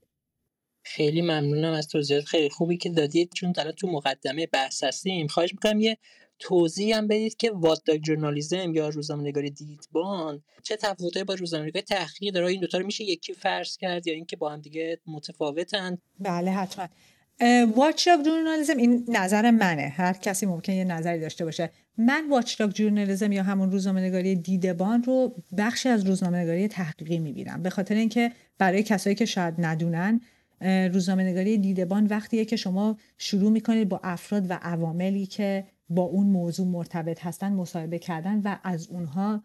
خیلی 0.84 1.22
ممنونم 1.22 1.74
از 1.74 1.88
توضیحات. 1.88 2.24
خیلی 2.24 2.50
خوبی 2.50 2.78
که 2.78 2.90
دادید. 2.90 3.32
چون 3.34 3.54
الان 3.58 3.72
تو 3.72 3.88
مقدمه 3.88 4.48
بحث 4.48 4.84
هستیم 4.84 5.28
خواهش 5.28 5.54
می‌کنم 5.54 5.80
یه 5.80 5.98
توضیح 6.40 6.98
هم 6.98 7.08
بدید 7.08 7.38
که 7.38 7.52
واتداگ 7.52 8.02
جورنالیزم 8.02 8.74
یا 8.74 8.90
روزنامه‌نگاری 8.90 9.50
دیدبان 9.50 10.44
چه 10.64 10.76
تفاوتایی 10.76 11.24
با 11.24 11.34
روزنامه‌نگاری 11.34 11.82
تحقیقی 11.82 12.32
داره. 12.32 12.48
این 12.48 12.62
دوتا 12.62 12.78
رو 12.78 12.86
میشه 12.86 13.04
یکی 13.04 13.34
فرض 13.34 13.78
کرد 13.78 14.08
یا 14.08 14.14
اینکه 14.14 14.36
با 14.36 14.50
هم 14.50 14.62
دیگه 14.62 15.00
متفاوتن. 15.08 15.98
بله 16.20 16.52
حتما. 16.52 16.88
واچلاگ 17.76 18.26
جورنالیزم 18.26 18.78
این 18.78 19.06
نظر 19.08 19.52
منه. 19.52 19.94
هر 19.96 20.14
کسی 20.14 20.46
ممکن 20.46 20.74
یه 20.74 20.84
نظری 20.84 21.20
داشته 21.20 21.46
باشه. 21.46 21.70
من 21.98 22.30
واچلاگ 22.30 22.72
جورنالیزم 22.72 23.32
یا 23.32 23.44
همون 23.44 23.72
روزنامه 23.72 24.02
نگاری 24.02 24.36
دیدبان 24.36 25.04
رو 25.04 25.36
بخشی 25.58 25.90
از 25.90 26.06
روزنامه 26.06 26.38
نگاری 26.38 26.68
تحقیقی 26.68 27.20
می‌بینم. 27.20 27.64
به 27.64 27.70
خاطر 27.70 27.96
اینکه 27.96 28.32
برای 28.58 28.84
کسایی 28.84 29.16
که 29.16 29.26
شاید 29.26 29.54
ندونن 29.58 30.22
روزنامه 30.94 31.24
نگاری 31.24 31.58
دیدبان 31.58 32.06
وقتیه 32.06 32.46
که 32.46 32.56
شما 32.56 32.98
شروع 33.18 33.52
می‌کنید 33.52 33.90
با 33.90 34.00
افراد 34.04 34.52
و 34.52 34.60
عواملی 34.62 35.26
که 35.26 35.66
با 35.90 36.04
اون 36.04 36.28
موضوع 36.28 36.68
مرتبط 36.68 37.26
هستن 37.26 37.54
مصاحبه 37.54 38.00
کردن 38.00 38.42
و 38.46 38.58
از 38.64 38.88
اونها 38.88 39.44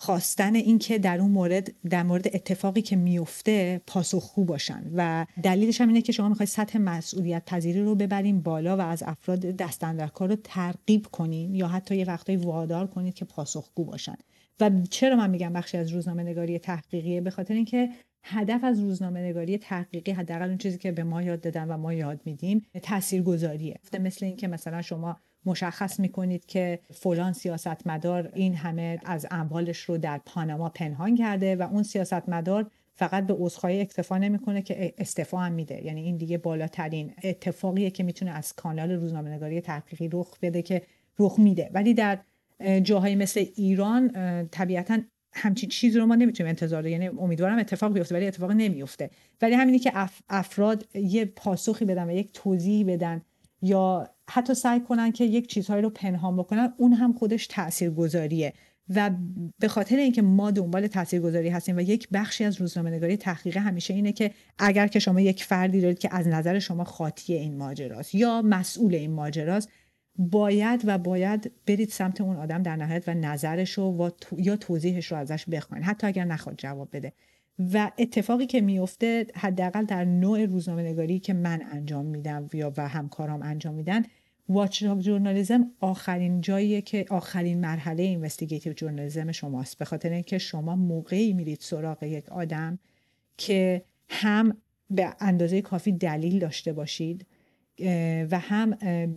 خواستن 0.00 0.54
اینکه 0.54 0.98
در 0.98 1.20
اون 1.20 1.30
مورد 1.30 1.72
در 1.90 2.02
مورد 2.02 2.26
اتفاقی 2.34 2.82
که 2.82 2.96
میفته 2.96 3.80
پاسخگو 3.86 4.44
باشن. 4.44 4.90
و 4.94 5.26
دلیلش 5.42 5.80
هم 5.80 5.88
اینه 5.88 6.02
که 6.02 6.12
شما 6.12 6.28
می‌خواید 6.28 6.48
سطح 6.48 6.78
مسئولیت 6.78 7.42
پذیری 7.46 7.82
رو 7.82 7.94
ببریم 7.94 8.40
بالا 8.40 8.76
و 8.76 8.80
از 8.80 9.02
افراد 9.06 9.40
دستندرکار 9.40 10.28
رو 10.28 10.36
ترغیب 10.44 11.06
کنیم 11.06 11.54
یا 11.54 11.68
حتی 11.68 11.96
یه 11.96 12.04
وقتایی 12.04 12.38
وادار 12.38 12.86
کنید 12.86 13.14
که 13.14 13.24
پاسخگو 13.24 13.84
باشن. 13.84 14.16
و 14.60 14.70
چرا 14.90 15.16
من 15.16 15.30
میگم 15.30 15.52
بخشی 15.52 15.76
از 15.76 15.90
روزنامه 15.90 16.22
نگاری 16.22 16.58
تحقیقیه؟ 16.58 17.20
به 17.20 17.30
خاطر 17.30 17.54
اینکه 17.54 17.88
هدف 18.22 18.64
از 18.64 18.80
روزنامه 18.80 19.20
نگاری 19.20 19.58
تحقیقی 19.58 20.12
حداقل 20.12 20.48
اون 20.48 20.58
چیزی 20.58 20.78
که 20.78 20.92
به 20.92 21.04
ما 21.04 21.22
یاد 21.22 21.40
دادن 21.40 21.68
و 21.68 21.76
ما 21.76 21.92
یاد 21.92 22.20
میدیم 22.24 22.66
تاثیرگذاریه. 22.82 23.80
مثل 24.00 24.26
اینکه 24.26 24.48
مثلا 24.48 24.82
شما 24.82 25.16
مشخص 25.44 26.00
می‌کنید 26.00 26.46
که 26.46 26.78
فلان 26.94 27.32
سیاستمدار 27.32 28.30
این 28.34 28.54
همه 28.54 28.98
از 29.04 29.26
اموالش 29.30 29.78
رو 29.78 29.98
در 29.98 30.20
پاناما 30.26 30.68
پنهان 30.68 31.16
کرده 31.16 31.56
و 31.56 31.62
اون 31.62 31.82
سیاستمدار 31.82 32.70
فقط 32.94 33.26
به 33.26 33.34
عذرخواهی 33.34 33.80
اکتفا 33.80 34.18
نمی‌کنه 34.18 34.62
که 34.62 34.94
استفا 34.98 35.38
هم 35.38 35.52
میده. 35.52 35.84
یعنی 35.84 36.02
این 36.02 36.16
دیگه 36.16 36.38
بالاترین 36.38 37.14
اتفاقیه 37.24 37.90
که 37.90 38.02
می‌تونه 38.02 38.30
از 38.30 38.52
کانال 38.52 38.90
روزنامه‌نگاری 38.90 39.60
تحقیقی 39.60 40.08
رخ 40.12 40.38
بده 40.42 40.62
که 40.62 40.82
رخ 41.18 41.38
میده. 41.38 41.70
ولی 41.72 41.94
در 41.94 42.18
جاهایی 42.82 43.16
مثل 43.16 43.44
ایران 43.56 44.12
طبیعتا 44.50 44.98
همچین 45.32 45.68
چیزی 45.68 45.98
رو 45.98 46.06
ما 46.06 46.14
نمی‌تونیم 46.14 46.48
انتظار 46.48 46.82
داریم. 46.82 47.02
یعنی 47.02 47.18
امیدوارم 47.18 47.58
اتفاق 47.58 47.92
بیفته 47.92 48.14
ولی 48.14 48.26
اتفاق 48.26 48.50
نمیفته 48.52 49.10
ولی 49.42 49.54
همینی 49.54 49.78
که 49.78 49.92
افراد 50.28 50.88
یه 50.94 51.24
پاسخی 51.24 51.84
بدن 51.84 52.10
و 52.10 52.12
یک 52.12 52.30
توضیحی 52.32 52.84
بدن 52.84 53.22
یا 53.62 54.10
حتی 54.30 54.54
سعی 54.54 54.80
کنن 54.80 55.12
که 55.12 55.24
یک 55.24 55.46
چیزهایی 55.46 55.82
رو 55.82 55.90
پنهان 55.90 56.36
بکنن 56.36 56.74
اون 56.76 56.92
هم 56.92 57.12
خودش 57.12 57.46
تاثیرگذاریه. 57.46 58.52
و 58.94 59.10
به 59.58 59.68
خاطر 59.68 59.96
اینکه 59.96 60.22
ما 60.22 60.50
دنبال 60.50 60.86
تاثیرگذاری 60.86 61.48
هستیم 61.48 61.76
و 61.76 61.80
یک 61.80 62.08
بخشی 62.12 62.44
از 62.44 62.60
روزنامه 62.60 62.90
نگاری 62.90 63.16
تحقیق 63.16 63.56
همیشه 63.56 63.94
اینه 63.94 64.12
که 64.12 64.30
اگر 64.58 64.86
که 64.86 64.98
شما 64.98 65.20
یک 65.20 65.44
فردی 65.44 65.80
دارید 65.80 65.98
که 65.98 66.08
از 66.12 66.28
نظر 66.28 66.58
شما 66.58 66.84
خاطی 66.84 67.34
این 67.34 67.56
ماجراست 67.56 68.14
یا 68.14 68.42
مسئول 68.42 68.94
این 68.94 69.12
ماجراست 69.12 69.68
باید 70.18 70.82
و 70.84 70.98
باید 70.98 71.52
برید 71.66 71.88
سمت 71.88 72.20
اون 72.20 72.36
آدم 72.36 72.62
در 72.62 72.76
نهایت 72.76 73.08
و 73.08 73.14
نظرش 73.14 73.72
رو 73.72 73.84
و 73.84 74.10
یا 74.38 74.56
توضیحش 74.56 75.12
رو 75.12 75.18
ازش 75.18 75.44
بخواین. 75.48 75.84
حتی 75.84 76.06
اگر 76.06 76.24
نخواد 76.24 76.54
جواب 76.58 76.88
بده. 76.92 77.12
و 77.58 77.90
اتفاقی 77.98 78.46
که 78.46 78.60
میفته 78.60 79.26
حداقل 79.34 79.84
در 79.84 80.04
نوع 80.04 80.44
روزنامه 80.44 80.82
نگاری 80.82 81.18
که 81.18 81.34
من 81.34 81.62
انجام 81.72 82.04
میدم 82.04 82.48
یا 82.52 82.72
و 82.76 82.88
همکارام 82.88 83.42
انجام 83.42 83.74
میدن 83.74 84.02
واچداگ 84.48 85.00
جورنالیزم 85.00 85.70
آخرین 85.80 86.40
جاییه 86.40 86.80
که 86.80 87.06
آخرین 87.10 87.60
مرحله 87.60 88.02
اینوستیگیتیو 88.02 88.72
جورنالیزم 88.72 89.32
شماست. 89.32 89.78
به 89.78 89.84
خاطر 89.84 90.10
اینکه 90.10 90.38
شما 90.38 90.76
موقعی 90.76 91.32
میرید 91.32 91.58
سراغ 91.60 92.02
یک 92.02 92.28
آدم 92.28 92.78
که 93.36 93.82
هم 94.08 94.56
به 94.90 95.14
اندازه 95.20 95.62
کافی 95.62 95.92
دلیل 95.92 96.38
داشته 96.38 96.72
باشید 96.72 97.26
و 98.30 98.38
هم 98.38 98.70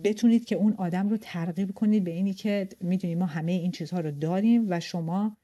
بتونید 0.04 0.44
که 0.44 0.56
اون 0.56 0.72
آدم 0.72 1.08
رو 1.08 1.16
ترغیب 1.16 1.74
کنید 1.74 2.04
به 2.04 2.10
اینی 2.10 2.34
که 2.34 2.68
می‌دونید 2.80 3.18
ما 3.18 3.26
همه 3.26 3.52
این 3.52 3.70
چیزها 3.70 4.00
رو 4.00 4.10
داریم 4.10 4.66
و 4.68 4.80
شما 4.80 5.36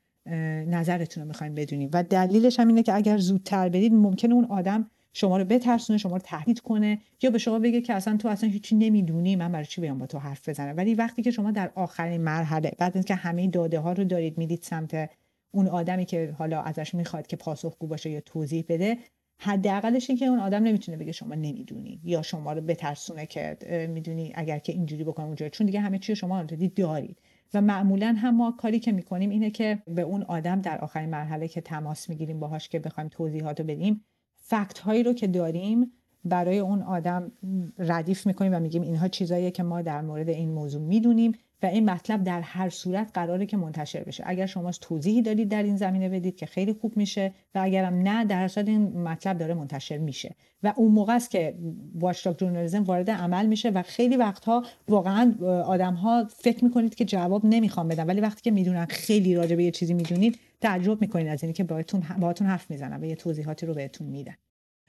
نظرتون 0.68 1.22
رو 1.22 1.28
می‌خوایم 1.28 1.54
بدونیم. 1.54 1.90
و 1.92 2.02
دلیلش 2.02 2.60
هم 2.60 2.68
اینه 2.68 2.82
که 2.82 2.94
اگر 2.94 3.18
زودتر 3.18 3.68
برید 3.68 3.92
ممکنه 3.92 4.34
اون 4.34 4.44
آدم 4.44 4.90
شما 5.12 5.38
رو 5.38 5.44
بترسونه 5.44 5.98
شما 5.98 6.16
رو 6.16 6.22
تهدید 6.24 6.60
کنه 6.60 6.98
یا 7.22 7.30
به 7.30 7.38
شما 7.38 7.58
بگه 7.58 7.80
که 7.80 7.94
اصلا 7.94 8.16
تو 8.16 8.28
اصلا 8.28 8.50
هیچی 8.50 8.76
نمی‌دونی 8.76 9.36
من 9.36 9.52
برای 9.52 9.66
چی 9.66 9.80
بیام 9.80 9.98
با 9.98 10.06
تو 10.06 10.18
حرف 10.18 10.48
بزنم؟ 10.48 10.76
ولی 10.76 10.94
وقتی 10.94 11.22
که 11.22 11.30
شما 11.30 11.50
در 11.50 11.70
آخرین 11.74 12.20
مرحله 12.20 12.72
بعد 12.78 12.96
اینکه 12.96 13.14
همه 13.14 13.46
داده 13.46 13.78
ها 13.78 13.92
رو 13.92 14.04
دارید 14.04 14.38
می‌دید 14.38 14.62
سمت 14.62 15.10
اون 15.50 15.68
آدمی 15.68 16.04
که 16.04 16.34
حالا 16.38 16.62
ازش 16.62 16.94
می‌خواد 16.94 17.26
که 17.26 17.36
پاسخگو 17.36 17.86
باشه 17.86 18.10
یا 18.10 18.20
توضیح 18.20 18.64
بده 18.68 18.98
حداقلش 19.40 20.10
این 20.10 20.18
که 20.18 20.26
اون 20.26 20.38
آدم 20.38 20.62
نمی‌تونه 20.62 20.98
بگه 20.98 21.12
شما 21.12 21.34
نمی‌دونی 21.34 22.00
یا 22.04 22.22
شما 22.22 22.52
رو 22.52 22.60
بترسونه 22.60 23.26
که 23.26 23.56
می‌دونی 23.90 24.32
اگر 24.34 24.58
که 24.58 24.72
اینجوری 24.72 25.04
بکنم 25.04 25.26
اونجوری. 25.26 25.50
چون 25.50 25.66
دیگه 25.66 25.80
همه 25.80 25.98
چی 25.98 26.16
شما 26.16 26.38
آلردی 26.38 26.68
دارید. 26.68 27.16
و 27.54 27.60
معمولا 27.60 28.16
هم 28.18 28.36
ما 28.36 28.50
کاری 28.58 28.80
که 28.80 28.92
می‌کنیم 28.92 29.30
اینه 29.30 29.50
که 29.50 29.82
به 29.86 30.02
اون 30.02 30.22
آدم 30.22 30.60
در 30.60 30.78
آخرین 30.78 31.10
مرحله 31.10 31.48
که 31.48 31.60
تماس 31.60 32.08
می‌گیریم 32.08 32.40
باهاش 32.40 32.68
که 32.68 32.78
بخوایم 32.78 33.08
توضیحات 33.08 33.60
رو 33.60 33.66
بدیم 33.66 34.04
فکت 34.36 34.78
هایی 34.78 35.02
رو 35.02 35.12
که 35.12 35.26
داریم 35.26 35.92
برای 36.24 36.58
اون 36.58 36.82
آدم 36.82 37.32
ردیف 37.78 38.26
می‌کنیم 38.26 38.54
و 38.54 38.60
میگیم 38.60 38.82
اینها 38.82 39.08
چیزاییه 39.08 39.50
که 39.50 39.62
ما 39.62 39.82
در 39.82 40.00
مورد 40.00 40.28
این 40.28 40.50
موضوع 40.50 40.82
می‌دونیم. 40.82 41.32
و 41.62 41.66
این 41.66 41.90
مطلب 41.90 42.24
در 42.24 42.40
هر 42.40 42.68
صورت 42.68 43.10
قراره 43.14 43.46
که 43.46 43.56
منتشر 43.56 44.04
بشه. 44.04 44.24
اگر 44.26 44.46
شما 44.46 44.70
توضیحی 44.70 45.22
دارید 45.22 45.48
در 45.48 45.62
این 45.62 45.76
زمینه 45.76 46.08
بدید 46.08 46.36
که 46.36 46.46
خیلی 46.46 46.72
خوب 46.72 46.96
میشه 46.96 47.34
و 47.54 47.58
اگرم 47.62 47.94
نه 47.94 48.24
در 48.24 48.48
صورت 48.48 48.68
این 48.68 49.02
مطلب 49.02 49.38
داره 49.38 49.54
منتشر 49.54 49.98
میشه 49.98 50.34
و 50.62 50.72
اون 50.76 50.92
موقع 50.92 51.14
است 51.14 51.30
که 51.30 51.54
واچداگ 51.94 52.36
جورنالیسم 52.36 52.84
وارد 52.84 53.10
عمل 53.10 53.46
میشه 53.46 53.70
و 53.70 53.82
خیلی 53.82 54.16
وقتها 54.16 54.64
واقعا 54.88 55.34
آدم 55.66 55.94
ها 55.94 56.24
فکر 56.36 56.64
می‌کنید 56.64 56.94
که 56.94 57.04
جواب 57.04 57.46
نمی‌خوام 57.46 57.88
بدن. 57.88 58.06
ولی 58.06 58.20
وقتی 58.20 58.42
که 58.42 58.50
می‌دونن 58.50 58.86
خیلی 58.86 59.34
راجع 59.34 59.56
به 59.56 59.64
یه 59.64 59.70
چیزی 59.70 59.94
می‌دونید 59.94 60.38
تعجب 60.60 61.00
می‌کنید 61.00 61.26
از 61.26 61.44
اینکه 61.44 61.64
باهاتون 61.64 62.02
باهاتون 62.20 62.46
حرف 62.46 62.70
می‌زنن 62.70 63.02
و 63.02 63.06
یه 63.06 63.16
توضیحاتی 63.16 63.66
رو 63.66 63.74
بهتون 63.74 64.06
میدن. 64.06 64.34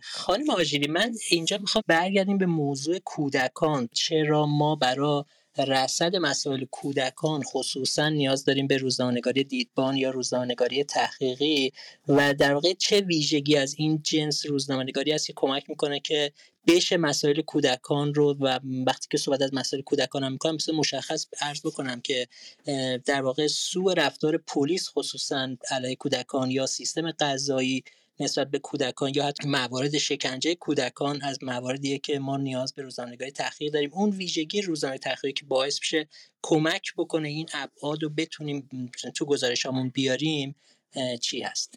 خانم 0.02 0.50
آجیلی 0.50 0.88
من 0.88 1.12
اینجا 1.30 1.58
می‌خوام 1.58 1.84
برگردیم 1.88 2.38
به 2.38 2.46
موضوع 2.46 3.00
کودکان. 3.06 3.90
چرا 3.92 4.46
ما 4.46 4.76
برای 4.76 5.24
رصد 5.58 6.16
مسائل 6.16 6.66
کودکان 6.72 7.44
خصوصا 7.44 8.10
نیاز 8.10 8.46
داریم 8.46 8.68
به 8.68 8.78
روزنامه‌نگاری 8.78 9.44
دیدبان 9.44 9.98
یا 9.98 10.12
روزنامه‌نگاری 10.12 10.84
تحقیقی 10.84 11.72
و 12.08 12.34
در 12.34 12.54
واقع 12.54 12.74
چه 12.74 13.02
ویژگی 13.02 13.58
از 13.58 13.76
این 13.78 14.02
جنس 14.04 14.46
روزنامه‌نگاری 14.46 15.12
است 15.12 15.28
که 15.28 15.34
کمک 15.36 15.70
می‌کنه 15.70 16.00
که 16.00 16.32
بشه 16.68 16.98
مسائل 16.98 17.42
کودکان 17.42 18.14
رو 18.14 18.34
و 18.40 18.60
وقتی 18.88 19.08
که 19.12 19.18
صحبت 19.18 19.42
از 19.42 19.54
مسائل 19.54 19.84
کودکان 19.84 20.24
هم 20.24 20.32
می‌کنم 20.32 20.56
مثل 20.56 20.76
مشخص 20.76 21.26
عرض 21.42 21.62
بکنم 21.66 22.02
که 22.02 22.28
در 23.06 23.22
واقع 23.22 23.48
سوء 23.48 23.94
رفتار 23.94 24.38
پلیس 24.38 24.90
خصوصا 24.90 25.56
علیه 25.72 25.96
کودکان 25.96 26.52
یا 26.52 26.66
سیستم 26.66 27.12
قضایی 27.12 27.84
نسبت 28.20 28.52
به 28.52 28.60
کودکان 28.60 29.12
یا 29.16 29.26
حتی 29.26 29.48
موارد 29.48 29.98
شکنجه 29.98 30.56
کودکان 30.56 31.22
از 31.22 31.44
مواردیه 31.44 31.98
که 31.98 32.20
ما 32.20 32.38
نیاز 32.38 32.74
به 32.74 32.82
روزنامه‌نگاری 32.82 33.32
تحقیق 33.32 33.74
داریم. 33.74 33.90
اون 33.94 34.10
ویژگی 34.10 34.62
روزنامه 34.62 34.98
تحقیقی 34.98 35.34
که 35.34 35.46
باعث 35.46 35.80
میشه 35.80 36.08
کمک 36.42 36.94
بکنه 36.98 37.28
این 37.28 37.46
ابعاد 37.54 38.04
رو 38.04 38.10
بتونیم 38.10 38.70
تو 39.16 39.26
گزارشامون 39.26 39.90
بیاریم 39.90 40.56
چی 41.22 41.42
هست؟ 41.42 41.76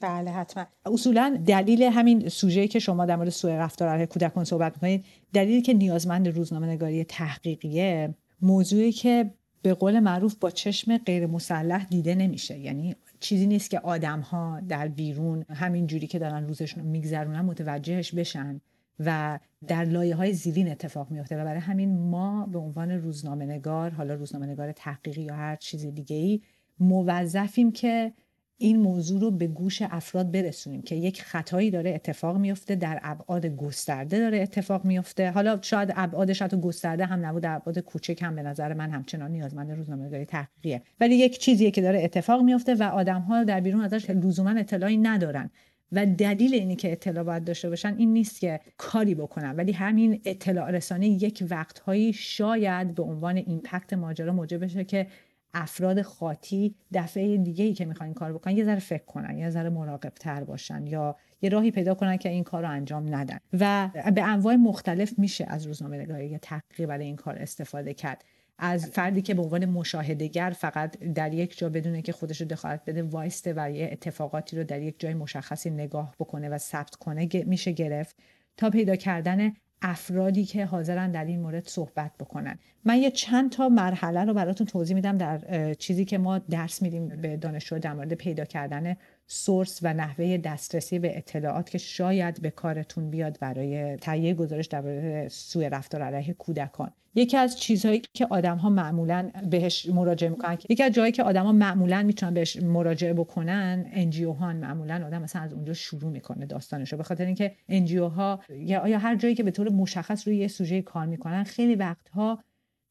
بله 0.00 0.30
حتما. 0.30 0.66
اصولا 0.86 1.42
دلیل 1.46 1.82
همین 1.82 2.28
سوژه 2.28 2.68
که 2.68 2.78
شما 2.78 3.06
در 3.06 3.16
مورد 3.16 3.28
سوء 3.28 3.56
رفتار 3.56 3.88
علیه 3.88 4.06
کودکان 4.06 4.44
صحبت 4.44 4.72
می‌کنید 4.74 5.04
دلیلی 5.32 5.62
که 5.62 5.74
نیازمند 5.74 6.28
روزنامه 6.28 6.66
نگاری 6.66 7.04
تحقیقیه 7.04 8.14
موضوعی 8.42 8.92
که 8.92 9.30
به 9.62 9.74
قول 9.74 10.00
معروف 10.00 10.34
با 10.34 10.50
چشم 10.50 10.98
غیر 10.98 11.26
مسلح 11.26 11.84
دیده 11.84 12.14
نمیشه. 12.14 12.58
یعنی 12.58 12.96
چیزی 13.24 13.46
نیست 13.46 13.70
که 13.70 13.80
آدم 13.80 14.20
ها 14.20 14.60
در 14.68 14.88
بیرون 14.88 15.44
همین 15.48 15.86
جوری 15.86 16.06
که 16.06 16.18
دارن 16.18 16.46
روزشون 16.46 16.84
میگذرونن 16.84 17.40
متوجهش 17.40 18.14
بشن 18.14 18.60
و 19.00 19.38
در 19.66 19.84
لایه 19.84 20.14
های 20.14 20.32
زیرین 20.32 20.70
اتفاق 20.70 21.10
میفته 21.10 21.36
و 21.36 21.44
برای 21.44 21.60
همین 21.60 21.98
ما 21.98 22.46
به 22.46 22.58
عنوان 22.58 22.90
روزنامه 22.90 23.46
نگار 23.46 23.90
حالا 23.90 24.14
روزنامه 24.14 24.46
نگار 24.46 24.72
تحقیقی 24.72 25.22
یا 25.22 25.34
هر 25.34 25.56
چیز 25.56 25.86
دیگه 25.86 26.16
ای 26.16 26.40
موظفیم 26.80 27.72
که 27.72 28.12
این 28.58 28.78
موضوع 28.78 29.20
رو 29.20 29.30
به 29.30 29.46
گوش 29.46 29.82
افراد 29.82 30.32
برسونیم 30.32 30.82
که 30.82 30.94
یک 30.94 31.22
خطایی 31.22 31.70
داره 31.70 31.94
اتفاق 31.94 32.36
میفته 32.36 32.74
در 32.74 33.00
ابعاد 33.02 33.46
گسترده 33.46 34.18
داره 34.18 34.40
اتفاق 34.40 34.84
میفته. 34.84 35.30
حالا 35.30 35.58
شاید 35.62 35.92
ابعادش 35.96 36.42
حتی 36.42 36.60
گسترده 36.60 37.06
هم 37.06 37.26
نبود 37.26 37.46
ابعاد 37.46 37.78
کوچک 37.78 38.22
هم 38.22 38.34
به 38.34 38.42
نظر 38.42 38.74
من 38.74 38.90
همچنان 38.90 39.30
نیازمند 39.30 39.70
روزنامه‌نگاری 39.70 40.24
تحقیقیه. 40.24 40.82
ولی 41.00 41.14
یک 41.14 41.38
چیزیه 41.38 41.70
که 41.70 41.80
داره 41.80 42.04
اتفاق 42.04 42.42
میفته 42.42 42.74
و 42.74 42.82
آدم 42.82 43.20
ها 43.20 43.44
در 43.44 43.60
بیرون 43.60 43.80
ازش 43.80 44.10
لزوما 44.10 44.50
اطلاعی 44.50 44.96
ندارن. 44.96 45.50
و 45.92 46.06
دلیل 46.06 46.54
اینی 46.54 46.76
که 46.76 46.92
اطلاع 46.92 47.24
باید 47.24 47.44
داشته 47.44 47.68
باشن 47.68 47.94
این 47.98 48.12
نیست 48.12 48.40
که 48.40 48.60
کاری 48.76 49.14
بکنن 49.14 49.56
ولی 49.56 49.72
همین 49.72 50.20
اطلاع 50.24 50.70
رسانی 50.70 51.06
یک 51.06 51.44
وقتهایی 51.50 52.12
شاید 52.12 52.94
به 52.94 53.02
عنوان 53.02 53.36
ایمپکت 53.36 53.92
ماجرا 53.92 54.32
موجب 54.32 54.64
بشه 54.64 54.84
که 54.84 55.06
افراد 55.54 56.02
خاطی 56.02 56.74
دفعه 56.92 57.36
دیگه 57.36 57.64
ای 57.64 57.74
که 57.74 57.84
می‌خوان 57.84 58.06
این 58.06 58.14
کار 58.14 58.32
بکنن 58.32 58.56
یه 58.56 58.64
ذره 58.64 58.78
فکر 58.78 59.04
کنن 59.04 59.38
یه 59.38 59.50
ذره 59.50 59.70
مراقب 59.70 60.12
تر 60.20 60.44
باشن 60.44 60.86
یا 60.86 61.16
یه 61.42 61.50
راهی 61.50 61.70
پیدا 61.70 61.94
کنن 61.94 62.16
که 62.16 62.28
این 62.28 62.44
کار 62.44 62.62
رو 62.62 62.70
انجام 62.70 63.14
ندن. 63.14 63.38
و 63.52 63.90
به 64.14 64.22
انواع 64.22 64.54
مختلف 64.54 65.18
میشه 65.18 65.46
از 65.48 65.66
روزنامه 65.66 65.98
نگاری 65.98 66.26
یا 66.26 66.38
تحقیقی 66.38 66.86
برای 66.86 67.04
این 67.04 67.16
کار 67.16 67.38
استفاده 67.38 67.94
کرد. 67.94 68.24
از 68.58 68.86
فردی 68.86 69.22
که 69.22 69.34
به 69.34 69.42
عنوان 69.42 69.64
مشاهدهگر 69.64 70.50
فقط 70.58 70.98
در 70.98 71.34
یک 71.34 71.58
جا 71.58 71.68
بدونه 71.68 72.02
که 72.02 72.12
خودش 72.12 72.40
رو 72.40 72.46
دخالت 72.46 72.82
بده 72.86 73.02
وایسته 73.02 73.54
و 73.56 73.70
یه 73.70 73.88
اتفاقاتی 73.92 74.56
رو 74.56 74.64
در 74.64 74.82
یک 74.82 75.00
جای 75.00 75.14
مشخصی 75.14 75.70
نگاه 75.70 76.14
بکنه 76.20 76.48
و 76.48 76.58
ثبت 76.58 76.94
کنه 76.94 77.28
میشه 77.46 77.72
گرفت. 77.72 78.16
تا 78.56 78.70
پیدا 78.70 78.96
کردن 78.96 79.52
افرادی 79.86 80.44
که 80.44 80.64
حاضرن 80.64 81.10
در 81.10 81.24
این 81.24 81.40
مورد 81.40 81.68
صحبت 81.68 82.10
بکنن. 82.20 82.58
من 82.84 82.98
یه 82.98 83.10
چند 83.10 83.50
تا 83.50 83.68
مرحله 83.68 84.24
رو 84.24 84.34
براتون 84.34 84.66
توضیح 84.66 84.94
میدم 84.94 85.18
در 85.18 85.74
چیزی 85.74 86.04
که 86.04 86.18
ما 86.18 86.38
درس 86.38 86.82
میدیم 86.82 87.08
به 87.08 87.36
دانشجو 87.36 87.78
در 87.78 87.92
مورد 87.92 88.14
پیدا 88.14 88.44
کردن 88.44 88.96
source 89.26 89.78
و 89.82 89.94
نحوه 89.94 90.36
دسترسی 90.36 90.98
به 90.98 91.18
اطلاعات 91.18 91.70
که 91.70 91.78
شاید 91.78 92.42
به 92.42 92.50
کارتون 92.50 93.10
بیاد 93.10 93.38
برای 93.40 93.96
تهیه 93.96 94.34
گزارش 94.34 94.66
درباره 94.66 95.28
سوء 95.28 95.68
رفتار 95.68 96.02
علیه 96.02 96.34
کودکان. 96.34 96.90
یکی 97.14 97.36
از 97.36 97.60
چیزهایی 97.60 98.02
که 98.12 98.26
آدم 98.26 98.56
ها 98.56 98.70
معمولا 98.70 99.30
بهش 99.50 99.86
مراجعه 99.86 100.30
می‌کنن 100.30 100.58
یکی 100.68 100.82
از 100.82 100.92
جایی 100.92 101.12
که 101.12 101.22
آدم 101.22 101.44
ها 101.44 101.52
معمولا 101.52 102.02
می‌تونن 102.02 102.34
بهش 102.34 102.56
مراجعه 102.56 103.12
بکنن 103.12 103.86
NGO 103.92 104.32
ها 104.32 104.52
معمولا 104.52 105.06
آدم 105.06 105.22
مثلا 105.22 105.42
از 105.42 105.52
اونجا 105.52 105.72
شروع 105.72 106.10
می‌کنه 106.10 106.46
داستانشو 106.46 106.96
به 106.96 107.02
خاطر 107.02 107.26
اینکه 107.26 107.56
NGO 107.68 108.06
ها 108.08 108.40
یا 108.58 108.98
هر 108.98 109.16
جایی 109.16 109.34
که 109.34 109.42
به 109.42 109.50
طور 109.50 109.68
مشخص 109.68 110.28
روی 110.28 110.36
یه 110.36 110.48
سوژه 110.48 110.82
کار 110.82 111.06
می‌کنن 111.06 111.44
خیلی 111.44 111.74
وقتها 111.74 112.38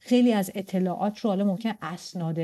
خیلی 0.06 0.34
از 0.34 0.52
اطلاعات 0.56 1.20
رو 1.20 1.30
حالا 1.30 1.46
ممکن 1.46 1.72
اسناد 1.82 2.40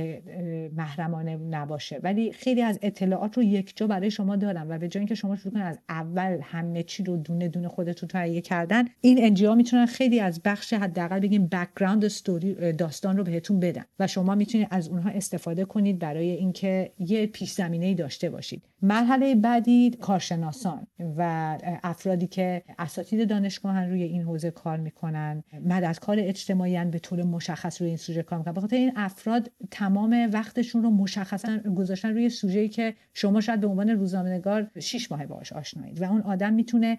محرمانه 0.75 1.37
نباشه 1.37 1.99
ولی 2.03 2.31
خیلی 2.31 2.61
از 2.61 2.79
اطلاعات 2.81 3.37
رو 3.37 3.43
یک 3.43 3.73
جا 3.75 3.87
برای 3.87 4.11
شما 4.11 4.35
دارن 4.35 4.71
و 4.71 4.77
به 4.77 4.87
جای 4.87 4.99
اینکه 4.99 5.15
شما 5.15 5.35
شروع 5.35 5.53
کنید 5.53 5.65
از 5.65 5.79
اول 5.89 6.39
همه 6.43 6.83
چی 6.83 7.03
رو 7.03 7.17
دونه 7.17 7.47
دونه 7.47 7.67
خودتون 7.67 8.09
تهیه 8.09 8.41
کردن 8.41 8.85
این 9.01 9.23
انجیا 9.23 9.55
می‌تونن 9.55 9.85
خیلی 9.85 10.19
از 10.19 10.41
بخش 10.45 10.73
حداقل 10.73 11.19
بگیم 11.19 11.47
background 11.48 12.05
story 12.05 12.74
داستان 12.73 13.17
رو 13.17 13.23
بهتون 13.23 13.59
بدن 13.59 13.85
و 13.99 14.07
شما 14.07 14.35
می‌تونید 14.35 14.67
از 14.71 14.87
اونها 14.89 15.09
استفاده 15.09 15.65
کنید 15.65 15.99
برای 15.99 16.29
اینکه 16.29 16.91
یه 16.99 17.27
پیش 17.27 17.51
زمینه 17.51 17.85
ای 17.85 17.95
داشته 17.95 18.29
باشید. 18.29 18.63
مرحله 18.81 19.35
بعدی 19.35 19.91
کارشناسان 20.01 20.87
و 21.17 21.57
افرادی 21.83 22.27
که 22.27 22.63
اساتید 22.79 23.29
دانشگاهن 23.29 23.89
روی 23.89 24.03
این 24.03 24.21
حوزه 24.21 24.51
کار 24.51 24.77
می‌کنن 24.77 25.43
مددکار 25.65 26.17
اجتماعی 26.19 26.85
به 26.85 26.99
طور 26.99 27.23
مشخص 27.50 27.82
روی 27.82 27.88
این 27.88 27.98
سوژه 27.98 28.24
کار 28.24 28.39
می‌کنن. 28.39 28.53
بخاطر 28.53 28.75
این 28.75 28.91
افراد 28.96 29.51
تمام 29.72 30.29
وقتشون 30.34 30.84
رو 30.84 30.89
مشخصا 30.89 31.58
گذاشتن 31.58 32.10
روی 32.10 32.29
سوژه‌ای 32.29 32.70
که 32.70 32.94
شما 33.13 33.41
شاید 33.41 33.60
به 33.60 33.68
عنوان 33.68 33.89
روزنامه‌نگار 33.89 34.72
6 34.79 35.12
ماه 35.12 35.25
باهاش 35.25 35.53
آشنایید. 35.53 36.01
و 36.01 36.06
اون 36.06 36.22
آدم 36.22 36.53
می‌تونه 36.53 36.98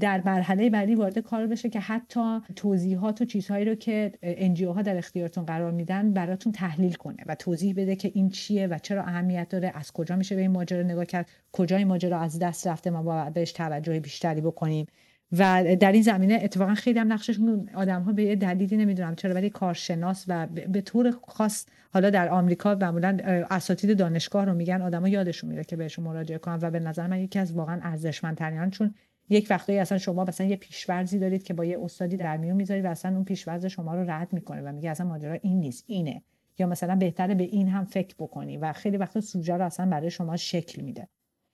در 0.00 0.22
مرحله 0.24 0.70
بعدی 0.70 0.94
وارد 0.94 1.18
کار 1.18 1.46
بشه 1.46 1.68
که 1.68 1.80
حتی 1.80 2.40
توضیحات 2.56 3.22
و 3.22 3.24
چیزهایی 3.24 3.64
رو 3.64 3.74
که 3.74 4.12
انجیو 4.22 4.72
ها 4.72 4.82
در 4.82 4.96
اختیارتون 4.96 5.44
قرار 5.44 5.72
میدن 5.72 6.12
براتون 6.12 6.52
تحلیل 6.52 6.94
کنه 6.94 7.16
و 7.26 7.34
توضیح 7.34 7.74
بده 7.76 7.96
که 7.96 8.10
این 8.14 8.28
چیه 8.28 8.66
و 8.66 8.78
چرا 8.78 9.02
اهمیت 9.02 9.48
داره 9.48 9.72
از 9.74 9.92
کجا 9.92 10.16
میشه 10.16 10.34
به 10.34 10.40
این 10.40 10.50
ماجرا 10.50 10.82
نگاه 10.82 11.04
کرد 11.04 11.28
کجا 11.52 11.76
این 11.76 11.86
ماجرا 11.86 12.20
از 12.20 12.38
دست 12.38 12.66
رفته 12.66 12.90
ما 12.90 13.02
باید 13.02 13.32
بهش 13.32 13.52
توجه 13.52 14.00
بیشتری 14.00 14.40
بکنیم. 14.40 14.86
و 15.32 15.64
در 15.80 15.92
این 15.92 16.02
زمینه 16.02 16.40
اتفاقا 16.42 16.74
خیلی 16.74 16.98
هم 16.98 17.12
نقششون 17.12 17.70
آدم 17.74 18.02
ها 18.02 18.12
به 18.12 18.22
یه 18.22 18.36
دلیلی 18.36 18.76
نمی‌دونم 18.76 19.14
چرا 19.14 19.34
ولی 19.34 19.50
کارشناس 19.50 20.24
و 20.28 20.46
به 20.46 20.80
طور 20.80 21.14
خاص 21.28 21.66
حالا 21.92 22.10
در 22.10 22.28
آمریکا 22.28 22.74
معمولا 22.74 23.18
اساتید 23.50 23.98
دانشگاه 23.98 24.44
رو 24.44 24.54
میگن 24.54 24.82
آدما 24.82 25.08
یادشون 25.08 25.50
میره 25.50 25.64
که 25.64 25.76
بهشون 25.76 26.04
مراجعه 26.04 26.38
کنن 26.38 26.58
و 26.62 26.70
به 26.70 26.80
نظر 26.80 27.06
من 27.06 27.20
یکی 27.20 27.38
از 27.38 27.52
واقعا 27.52 27.80
ارزشمندترین 27.82 28.70
چون 28.70 28.94
یک 29.28 29.46
وقتایی 29.50 29.78
اصلا 29.78 29.98
شما 29.98 30.24
مثلا 30.24 30.46
یه 30.46 30.56
پیشورزی 30.56 31.18
دارید 31.18 31.42
که 31.42 31.54
با 31.54 31.64
یه 31.64 31.78
استادی 31.82 32.16
در 32.16 32.36
میون 32.36 32.56
می‌ذارید 32.56 32.84
و 32.84 32.88
اصلا 32.88 33.14
اون 33.14 33.24
پیشورز 33.24 33.66
شما 33.66 33.94
رو 33.94 34.10
رد 34.10 34.32
می‌کنه 34.32 34.62
و 34.62 34.72
میگه 34.72 34.90
اصلا 34.90 35.06
ماجرا 35.06 35.38
این 35.42 35.60
نیست 35.60 35.84
اینه. 35.86 36.22
یا 36.58 36.66
مثلا 36.66 36.96
بهتره 36.96 37.34
به 37.34 37.44
این 37.44 37.68
هم 37.68 37.84
فکر 37.84 38.14
بکنی 38.18 38.56
و 38.56 38.72
خیلی 38.72 38.96
وقتا 38.96 39.20
سوژه 39.20 39.56
رو 39.56 39.64
اصلا 39.64 39.86
برای 39.86 40.10
شما 40.10 40.36
شکل 40.36 40.82
میده. 40.82 41.08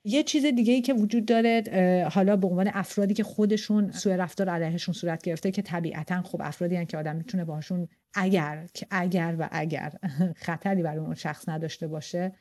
یه 0.05 0.23
چیز 0.23 0.47
دیگه 0.47 0.73
ای 0.73 0.81
که 0.81 0.95
وجود 0.95 1.27
داره 1.27 1.63
حالا 2.13 2.37
به 2.37 2.47
عنوان 2.47 2.71
افرادی 2.75 3.15
که 3.15 3.25
خودشون 3.25 3.91
سوء 3.91 4.17
رفتار 4.17 4.49
علیهشون 4.49 4.95
صورت 4.95 5.23
گرفته 5.23 5.51
که 5.51 5.63
طبیعتا 5.63 6.23
خب 6.23 6.41
افرادی 6.45 6.77
هن 6.77 6.85
که 6.85 6.99
آدم 6.99 7.17
می‌تونه 7.17 7.45
باهاشون 7.45 7.89
اگر 8.15 8.67
که 8.75 8.87
اگر 8.91 9.37
و 9.39 9.49
اگر 9.53 9.93
خطری 10.47 10.83
برای 10.83 10.99
اون 10.99 11.15
شخص 11.15 11.49
نداشته 11.49 11.89
باشه 11.89 12.33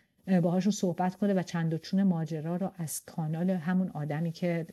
باهاشون 0.41 0.71
صحبت 0.71 1.15
کنه 1.15 1.33
و 1.33 1.43
چند 1.43 1.73
و 1.73 1.77
چون 1.77 2.03
ماجرا 2.03 2.55
رو 2.55 2.71
از 2.77 3.05
کانال 3.05 3.49
همون 3.49 3.89
آدمی 3.89 4.31
که 4.31 4.65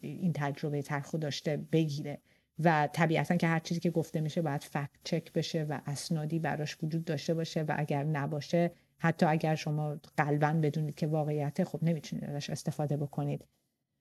این 0.00 0.32
تجربه 0.32 0.82
تلخ 0.82 1.14
داشته 1.14 1.56
بگیره. 1.72 2.18
و 2.58 2.88
طبیعتا 2.92 3.36
که 3.36 3.46
هر 3.46 3.58
چیزی 3.58 3.80
که 3.80 3.90
گفته 3.90 4.20
میشه 4.20 4.42
باید 4.42 4.64
فکت 4.64 4.90
چک 5.04 5.32
بشه 5.32 5.64
و 5.64 5.80
اسنادی 5.86 6.38
براش 6.38 6.76
وجود 6.82 7.04
داشته 7.04 7.34
باشه 7.34 7.62
و 7.62 7.74
اگر 7.76 8.04
نباشه 8.04 8.70
حتی 8.98 9.26
اگر 9.26 9.54
شما 9.54 9.96
قلبا 10.16 10.52
بدونید 10.62 10.94
که 10.94 11.06
واقعیت 11.06 11.64
خب 11.64 11.78
نمی‌تونید 11.82 12.24
ازش 12.24 12.50
استفاده 12.50 12.96
بکنید. 12.96 13.44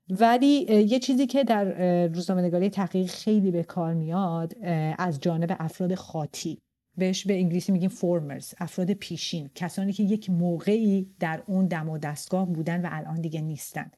ولی 0.09 0.65
یه 0.69 0.99
چیزی 0.99 1.27
که 1.27 1.43
در 1.43 2.07
روزنامه 2.07 2.41
نگاری 2.41 2.69
تحقیق 2.69 3.09
خیلی 3.09 3.51
به 3.51 3.63
کار 3.63 3.93
میاد 3.93 4.53
از 4.97 5.19
جانب 5.19 5.55
افراد 5.59 5.95
خاطی. 5.95 6.59
بهش 6.97 7.27
به 7.27 7.33
انگلیسی 7.33 7.71
میگیم 7.71 7.89
فورمرز 7.89 8.53
افراد 8.57 8.91
پیشین 8.93 9.49
کسانی 9.55 9.93
که 9.93 10.03
یک 10.03 10.29
موقعی 10.29 11.15
در 11.19 11.43
اون 11.47 11.67
دم 11.67 11.89
و 11.89 11.97
دستگاه 11.97 12.45
بودن 12.45 12.81
و 12.85 12.89
الان 12.91 13.21
دیگه 13.21 13.41
نیستن. 13.41 13.91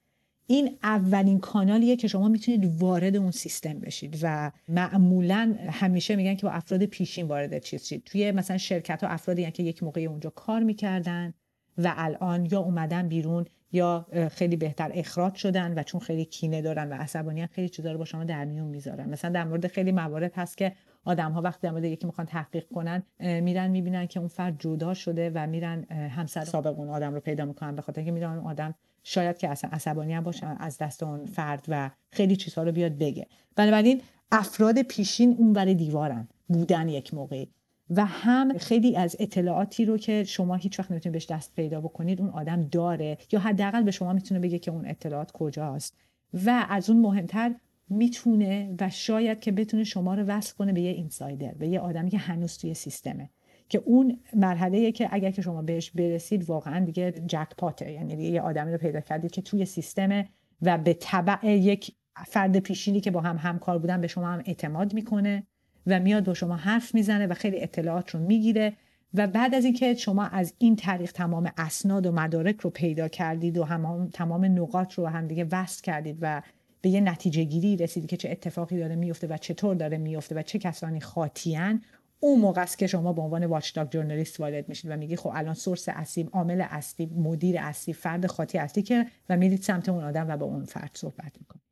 این 0.47 0.77
اولین 0.83 1.39
کانالیه 1.39 1.95
که 1.95 2.07
شما 2.07 2.27
می‌تونید 2.27 2.81
وارد 2.81 3.15
اون 3.15 3.31
سیستم 3.31 3.79
بشید 3.79 4.19
و 4.21 4.51
معمولا 4.67 5.55
همیشه 5.69 6.15
میگن 6.15 6.35
که 6.35 6.45
با 6.45 6.51
افراد 6.51 6.85
پیشین 6.85 7.27
وارد 7.27 7.59
چیز 7.59 7.85
شید. 7.85 8.03
توی 8.03 8.31
مثلا 8.31 8.57
شرکت 8.57 9.03
ها 9.03 9.09
افرادی 9.09 9.51
که 9.51 9.63
یک 9.63 9.83
موقعی 9.83 10.05
اونجا 10.05 10.29
کار 10.29 10.63
می‌کردن 10.63 11.33
و 11.77 11.93
الان 11.97 12.45
یا 12.45 12.59
اومدن 12.59 13.07
بیرون 13.07 13.45
یا 13.71 14.07
خیلی 14.31 14.55
بهتر 14.55 14.91
اخراج 14.93 15.35
شدن 15.35 15.79
و 15.79 15.83
چون 15.83 16.01
خیلی 16.01 16.25
کینه 16.25 16.61
دارن 16.61 16.89
و 16.89 16.93
عصبانیت 16.93 17.51
خیلی 17.51 17.69
چیزا 17.69 17.91
رو 17.91 17.97
با 17.97 18.05
شما 18.05 18.23
در 18.23 18.45
میون 18.45 18.67
می‌ذارن. 18.67 19.09
مثلا 19.09 19.31
در 19.31 19.43
مورد 19.43 19.67
خیلی 19.67 19.91
موارد 19.91 20.33
هست 20.35 20.57
که 20.57 20.75
آدم 21.05 21.31
ها 21.31 21.41
وقتی 21.41 21.67
در 21.67 21.83
یکی 21.83 22.05
می‌خوان 22.05 22.27
تحقیق 22.27 22.65
کنن 22.67 23.03
میرن 23.19 23.67
می‌بینن 23.67 24.07
که 24.07 24.19
اون 24.19 24.27
فرد 24.27 24.55
جدا 24.59 24.93
شده 24.93 25.31
و 25.35 25.47
میرن 25.47 25.83
همسر 25.83 26.45
سابق 26.45 26.79
اون 26.79 26.89
آدم 26.89 27.13
رو 27.13 27.19
پیدا 27.19 27.45
می‌کنن 27.45 27.75
به 27.75 27.81
خاطر 27.81 28.01
اینکه 28.01 28.11
میرن 28.11 28.37
اون 28.37 28.47
آدم 28.47 28.75
شاید 29.07 29.37
که 29.37 29.49
اصلا 29.49 29.69
عصبانی 29.73 30.13
هم 30.13 30.23
باشه 30.23 30.47
از 30.59 30.77
دست 30.77 31.03
اون 31.03 31.25
فرد 31.25 31.65
و 31.67 31.91
خیلی 32.11 32.35
چیزها 32.35 32.63
رو 32.63 32.71
بیاد 32.71 32.97
بگه. 32.97 33.27
بنابراین 33.55 34.01
افراد 34.31 34.81
پیشین 34.81 35.35
اون 35.37 35.53
برای 35.53 35.73
دیوارن 35.73 36.27
بودن 36.47 36.89
یک 36.89 37.13
موقعی. 37.13 37.47
و 37.89 38.05
هم 38.05 38.57
خیلی 38.57 38.95
از 38.95 39.15
اطلاعاتی 39.19 39.85
رو 39.85 39.97
که 39.97 40.23
شما 40.23 40.55
هیچ 40.55 40.79
وقت 40.79 40.91
نمی‌تونید 40.91 41.13
بهش 41.13 41.25
دست 41.25 41.55
پیدا 41.55 41.81
بکنید 41.81 42.21
اون 42.21 42.29
آدم 42.29 42.61
داره. 42.61 43.17
یا 43.31 43.39
حداقل 43.39 43.83
به 43.83 43.91
شما 43.91 44.13
می‌تونه 44.13 44.39
بگه 44.39 44.59
که 44.59 44.71
اون 44.71 44.85
اطلاعات 44.87 45.31
کجاست. 45.31 45.97
و 46.45 46.65
از 46.69 46.89
اون 46.89 47.01
مهمتر 47.01 47.55
می‌تونه 47.89 48.75
و 48.79 48.89
شاید 48.89 49.39
که 49.39 49.51
بتونه 49.51 49.83
شما 49.83 50.15
رو 50.15 50.23
وصل 50.23 50.55
کنه 50.55 50.73
به 50.73 50.81
یه 50.81 50.91
اینسایدر 50.91 51.51
به 51.51 51.67
یه 51.67 51.79
آدمی 51.79 52.09
که 52.09 52.17
هنوز 52.17 52.57
توی 52.57 52.73
سیستمه. 52.73 53.29
که 53.69 53.81
اون 53.85 54.19
مرحله 54.33 54.91
که 54.91 55.09
اگر 55.11 55.31
که 55.31 55.41
شما 55.41 55.61
بهش 55.61 55.91
برسید 55.91 56.49
واقعا 56.49 56.85
دیگه 56.85 57.11
جکپاته 57.11 57.91
یعنی 57.91 58.15
دیگه 58.15 58.29
یه 58.29 58.41
آدمی 58.41 58.71
رو 58.71 58.77
پیدا 58.77 59.01
کردید 59.01 59.31
که 59.31 59.41
توی 59.41 59.65
سیستمه 59.65 60.29
و 60.61 60.77
به 60.77 60.93
طبع 60.93 61.47
یک 61.47 61.95
فرد 62.25 62.59
پیشینی 62.59 63.01
که 63.01 63.11
با 63.11 63.21
هم 63.21 63.37
همکار 63.37 63.77
بودن 63.77 64.01
به 64.01 64.07
شما 64.07 64.27
هم 64.27 64.43
اعتماد 64.45 64.93
می‌کنه 64.93 65.43
و 65.87 65.99
میاد 65.99 66.25
با 66.25 66.33
شما 66.33 66.55
حرف 66.55 66.95
می‌زنه 66.95 67.27
و 67.27 67.33
خیلی 67.33 67.61
اطلاعات 67.61 68.09
رو 68.09 68.19
می‌گیره 68.19 68.73
و 69.13 69.27
بعد 69.27 69.55
از 69.55 69.65
اینکه 69.65 69.93
شما 69.93 70.25
از 70.25 70.53
این 70.57 70.75
طریق 70.75 71.11
تمام 71.11 71.51
اسناد 71.57 72.05
و 72.05 72.11
مدارک 72.11 72.61
رو 72.61 72.69
پیدا 72.69 73.07
کردید 73.07 73.57
و 73.57 73.63
هم 73.63 74.09
تمام 74.13 74.45
نقاط 74.45 74.93
رو 74.93 75.07
هم 75.07 75.27
دیگه 75.27 75.47
وصل 75.51 75.81
کردید 75.81 76.17
و 76.21 76.41
به 76.81 76.89
یه 76.89 77.01
نتیجه 77.01 77.43
گیری 77.43 77.77
رسیدید 77.77 78.09
که 78.09 78.17
چه 78.17 78.29
اتفاقی 78.29 78.77
داره 78.77 78.95
میفته 78.95 79.27
و 79.27 79.37
چطور 79.37 79.75
داره 79.75 79.97
میفته 79.97 80.35
و 80.35 80.41
چه 80.41 80.59
کسانی 80.59 80.99
خاطیان 80.99 81.81
اون 82.25 82.39
موقع 82.39 82.61
است 82.61 82.77
که 82.77 82.87
شما 82.87 83.13
به 83.13 83.21
عنوان 83.21 83.45
واچداگ 83.45 83.89
جورنالیست 83.89 84.39
وارد 84.39 84.69
میشید 84.69 84.91
و 84.91 84.97
میگی 84.97 85.15
خب 85.15 85.31
الان 85.33 85.53
سورس 85.53 85.89
اصلی 85.89 86.29
عامل 86.33 86.65
اصلی 86.69 87.05
مدیر 87.05 87.55
اصلی 87.59 87.93
فرد 87.93 88.27
خاطی 88.27 88.57
اصلی 88.57 88.83
که 88.83 89.05
و 89.29 89.37
میرید 89.37 89.61
سمت 89.61 89.89
اون 89.89 90.03
آدم 90.03 90.29
و 90.29 90.37
با 90.37 90.45
اون 90.45 90.65
فرد 90.65 90.91
صحبت 90.93 91.31
می‌کنید. 91.39 91.65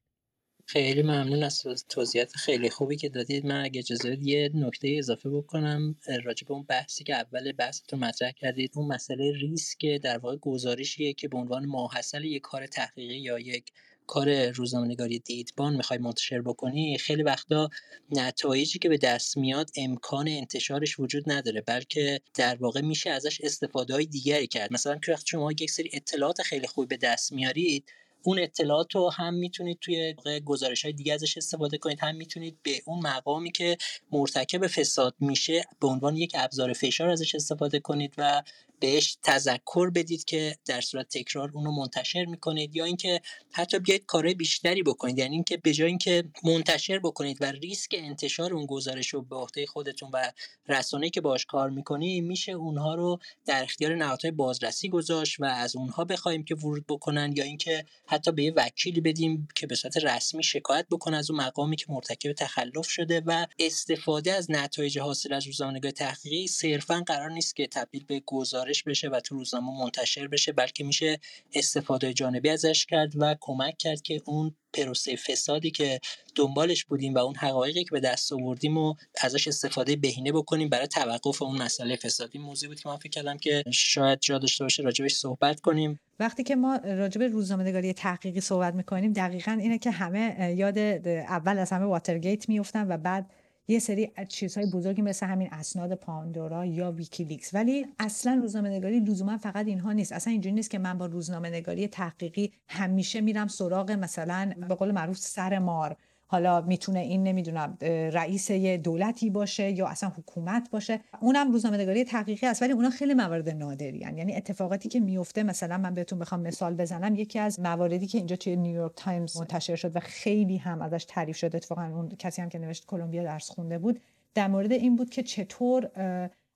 خیلی 0.65 1.01
ممنون 1.01 1.43
از 1.43 1.63
توضیحات 1.89 2.31
خیلی 2.35 2.69
خوبی 2.69 2.95
که 2.95 3.09
دادید. 3.09 3.45
من 3.45 3.63
اگه 3.63 3.79
اجازه 3.79 4.17
یه 4.21 4.49
نکته 4.53 4.95
اضافه 4.97 5.29
بکنم. 5.29 5.95
راجع 6.23 6.47
به 6.47 6.53
اون 6.53 6.63
بحثی 6.63 7.03
که 7.03 7.15
اول 7.15 7.51
بحثتون 7.51 7.99
مطرح 7.99 8.31
کردید 8.31 8.71
اون 8.75 8.87
مسئله 8.87 9.31
ریسک 9.31 9.85
در 9.85 10.17
واقع 10.17 10.37
گزارشیه 10.37 11.13
که 11.13 11.27
به 11.27 11.37
عنوان 11.37 11.65
ماحصل 11.65 12.23
یک 12.23 12.41
کار 12.41 12.67
تحقیقی 12.67 13.19
یا 13.19 13.39
یک 13.39 13.71
کار 14.07 14.49
روزنامه‌نگاری 14.49 15.19
دیدبان 15.19 15.75
می‌خوای 15.75 15.99
منتشر 15.99 16.41
بکنی 16.41 16.97
خیلی 16.97 17.23
وقتا 17.23 17.69
نتایجی 18.11 18.79
که 18.79 18.89
به 18.89 18.97
دست 18.97 19.37
میاد 19.37 19.69
امکان 19.75 20.27
انتشارش 20.27 20.99
وجود 20.99 21.31
نداره 21.31 21.61
بلکه 21.61 22.21
در 22.33 22.55
واقع 22.55 22.81
میشه 22.81 23.09
ازش 23.09 23.41
استفاده 23.41 23.93
های 23.93 24.05
دیگری 24.05 24.47
کرد. 24.47 24.73
مثلا 24.73 24.97
که 24.97 25.11
وقتی 25.11 25.27
شما 25.27 25.51
یک 25.51 25.71
سری 25.71 25.89
اطلاعات 25.93 26.41
خیلی 26.41 26.67
خوب 26.67 26.87
به 26.87 26.97
دست 26.97 27.31
میارید 27.33 27.83
اون 28.23 28.39
اطلاعات 28.39 28.95
رو 28.95 29.09
هم 29.09 29.33
می‌تونید 29.33 29.77
توی 29.81 30.13
گزارش 30.45 30.83
های 30.83 30.93
دیگه 30.93 31.13
ازش 31.13 31.37
استفاده 31.37 31.77
کنید 31.77 31.99
هم 31.99 32.15
می‌تونید 32.15 32.57
به 32.63 32.81
اون 32.85 32.99
مقامی 32.99 33.51
که 33.51 33.77
مرتکب 34.11 34.67
فساد 34.67 35.15
میشه 35.19 35.65
به 35.79 35.87
عنوان 35.87 36.15
یک 36.15 36.31
ابزار 36.35 36.73
فشار 36.73 37.09
ازش 37.09 37.35
استفاده 37.35 37.79
کنید 37.79 38.13
و 38.17 38.43
بهش 38.79 39.17
تذکر 39.23 39.89
بدید 39.89 40.25
که 40.25 40.57
در 40.65 40.81
صورت 40.81 41.07
تکرار 41.09 41.51
اونو 41.53 41.71
منتشر 41.71 42.25
می‌کنید 42.25 42.75
یا 42.75 42.85
اینکه 42.85 43.21
حتی 43.51 43.79
بیاید 43.79 44.05
کارهای 44.05 44.33
بیشتری 44.33 44.83
بکنید. 44.83 45.17
یعنی 45.17 45.35
اینکه 45.35 45.57
به 45.57 45.73
جای 45.73 45.87
اینکه 45.87 46.23
منتشر 46.43 46.99
بکنید 46.99 47.37
و 47.41 47.45
ریسک 47.45 47.95
انتشار 47.97 48.53
اون 48.53 48.65
گزارش 48.65 49.07
رو 49.07 49.21
به 49.21 49.35
عهده 49.35 49.65
خودتون 49.65 50.09
و 50.13 50.31
رسانه‌ای 50.67 51.09
که 51.09 51.21
باش 51.21 51.45
کار 51.45 51.69
می‌کنی 51.69 52.21
میشه 52.21 52.51
اونها 52.51 52.95
رو 52.95 53.19
در 53.45 53.63
اختیار 53.63 53.95
نهادهای 53.95 54.31
بازرسی 54.31 54.89
گذاشت 54.89 55.39
و 55.39 55.45
از 55.45 55.75
اونها 55.75 56.05
بخوایم 56.05 56.43
که 56.43 56.55
ورود 56.55 56.85
بکنن 56.87 57.33
یا 57.35 57.43
اینکه 57.43 57.85
حتی 58.05 58.31
به 58.31 58.43
یه 58.43 58.53
وکیلی 58.55 59.01
بدیم 59.01 59.47
که 59.55 59.67
به 59.67 59.75
صورت 59.75 59.97
رسمی 59.97 60.43
شکایت 60.43 60.85
بکنه 60.91 61.17
از 61.17 61.31
اون 61.31 61.41
مقامی 61.41 61.75
که 61.75 61.85
مرتکب 61.89 62.33
تخلف 62.33 62.89
شده 62.89 63.21
و 63.25 63.45
استفاده 63.59 64.33
از 64.33 64.51
نتایج 64.51 64.99
حاصل 64.99 65.33
از 65.33 65.47
روزنامه‌نگاری 65.47 65.93
تحقیقی 65.93 66.47
صرفا 66.47 67.03
قرار 67.07 67.31
نیست 67.31 67.55
که 67.55 67.67
تبدیل 67.67 68.05
به 68.05 68.21
گزارش 68.25 68.72
بشه 68.81 69.09
و 69.09 69.19
تو 69.19 69.35
روزنامه 69.35 69.79
منتشر 69.79 70.27
بشه 70.27 70.51
بلکه 70.51 70.83
میشه 70.83 71.19
استفاده 71.53 72.13
جانبی 72.13 72.49
ازش 72.49 72.85
کرد 72.85 73.13
و 73.15 73.35
کمک 73.39 73.77
کرد 73.77 74.01
که 74.01 74.21
اون 74.25 74.55
پروسه 74.73 75.15
فسادی 75.15 75.71
که 75.71 75.99
دنبالش 76.35 76.85
بودیم 76.85 77.13
و 77.13 77.17
اون 77.17 77.35
حقایقی 77.35 77.83
که 77.83 77.89
به 77.91 77.99
دست 77.99 78.33
آوردیم 78.33 78.77
و 78.77 78.95
ازش 79.21 79.47
استفاده 79.47 79.95
بهینه 79.95 80.31
بکنیم 80.31 80.69
برای 80.69 80.87
توقف 80.87 81.41
اون 81.41 81.61
مسئله 81.61 81.95
فسادی. 81.95 82.39
موضوع 82.39 82.69
بود 82.69 82.79
که 82.79 82.89
من 82.89 82.97
فکر 82.97 83.09
کردم 83.09 83.37
که 83.37 83.63
شاید 83.71 84.19
جا 84.19 84.37
داشته 84.37 84.63
باشه 84.63 84.83
راجبش 84.83 85.13
صحبت 85.13 85.59
کنیم. 85.59 85.99
وقتی 86.19 86.43
که 86.43 86.55
ما 86.55 86.75
راجب 86.75 87.21
روزنامه 87.23 87.63
نگاری 87.63 87.93
تحقیقی 87.93 88.41
صحبت 88.41 88.73
می‌کنیم 88.73 89.13
دقیقا 89.13 89.51
اینه 89.51 89.77
که 89.77 89.91
همه 89.91 90.55
یاد 90.57 90.77
اول 91.07 91.57
از 91.57 91.71
همه 91.71 91.85
واترگیت 91.85 92.49
میفتن 92.49 92.91
و 92.91 92.97
بعد 92.97 93.29
یه 93.67 93.79
سری 93.79 94.11
چیزهای 94.27 94.67
بزرگی 94.71 95.01
مثل 95.01 95.25
همین 95.25 95.49
اسناد 95.51 95.95
پاندورا 95.95 96.65
یا 96.65 96.91
ویکیلیکس. 96.91 97.53
ولی 97.53 97.85
اصلا 97.99 98.39
روزنامه 98.41 98.69
نگاری 98.69 98.99
لزوما 98.99 99.37
فقط 99.37 99.67
اینها 99.67 99.91
نیست. 99.91 100.11
اصلا 100.11 100.31
اینجوری 100.31 100.55
نیست 100.55 100.69
که 100.69 100.79
من 100.79 100.97
با 100.97 101.05
روزنامه 101.05 101.49
نگاری 101.49 101.87
تحقیقی 101.87 102.53
همیشه 102.67 103.21
میرم 103.21 103.47
سراغ 103.47 103.91
مثلا 103.91 104.53
به 104.69 104.75
قول 104.75 104.91
معروف 104.91 105.17
سر 105.17 105.59
مار. 105.59 105.97
حالا 106.33 106.61
می‌تونه 106.61 106.99
این 106.99 107.23
نمی‌دونم 107.23 107.77
رئیس 108.11 108.49
یه 108.49 108.77
دولتی 108.77 109.29
باشه 109.29 109.71
یا 109.71 109.87
اصلا 109.87 110.09
حکومت 110.09 110.69
باشه 110.69 110.99
اونم 111.19 111.51
روزنامه‌نگاری 111.51 112.03
تحقیقی 112.03 112.47
است 112.47 112.61
ولی 112.61 112.71
اونا 112.73 112.89
خیلی 112.89 113.13
موارد 113.13 113.49
نادری 113.49 114.03
هن. 114.03 114.17
یعنی 114.17 114.35
اتفاقاتی 114.35 114.89
که 114.89 114.99
میفته 114.99 115.43
مثلا 115.43 115.77
من 115.77 115.93
بهتون 115.93 116.19
بخوام 116.19 116.41
مثال 116.41 116.75
بزنم 116.75 117.15
یکی 117.15 117.39
از 117.39 117.59
مواردی 117.59 118.07
که 118.07 118.17
اینجا 118.17 118.35
توی 118.35 118.55
نیویورک 118.55 118.91
تایمز 118.95 119.37
منتشر 119.37 119.75
شد 119.75 119.95
و 119.95 119.99
خیلی 119.99 120.57
هم 120.57 120.81
ازش 120.81 121.05
تعریف 121.07 121.37
شد 121.37 121.55
اتفاقا 121.55 121.83
اون 121.83 122.09
کسی 122.09 122.41
هم 122.41 122.49
که 122.49 122.59
نوشت 122.59 122.85
کلمبیا 122.85 123.23
درس 123.23 123.49
خونده 123.49 123.77
بود 123.77 123.99
در 124.33 124.47
مورد 124.47 124.71
این 124.71 124.95
بود 124.95 125.09
که 125.09 125.23
چطور 125.23 125.89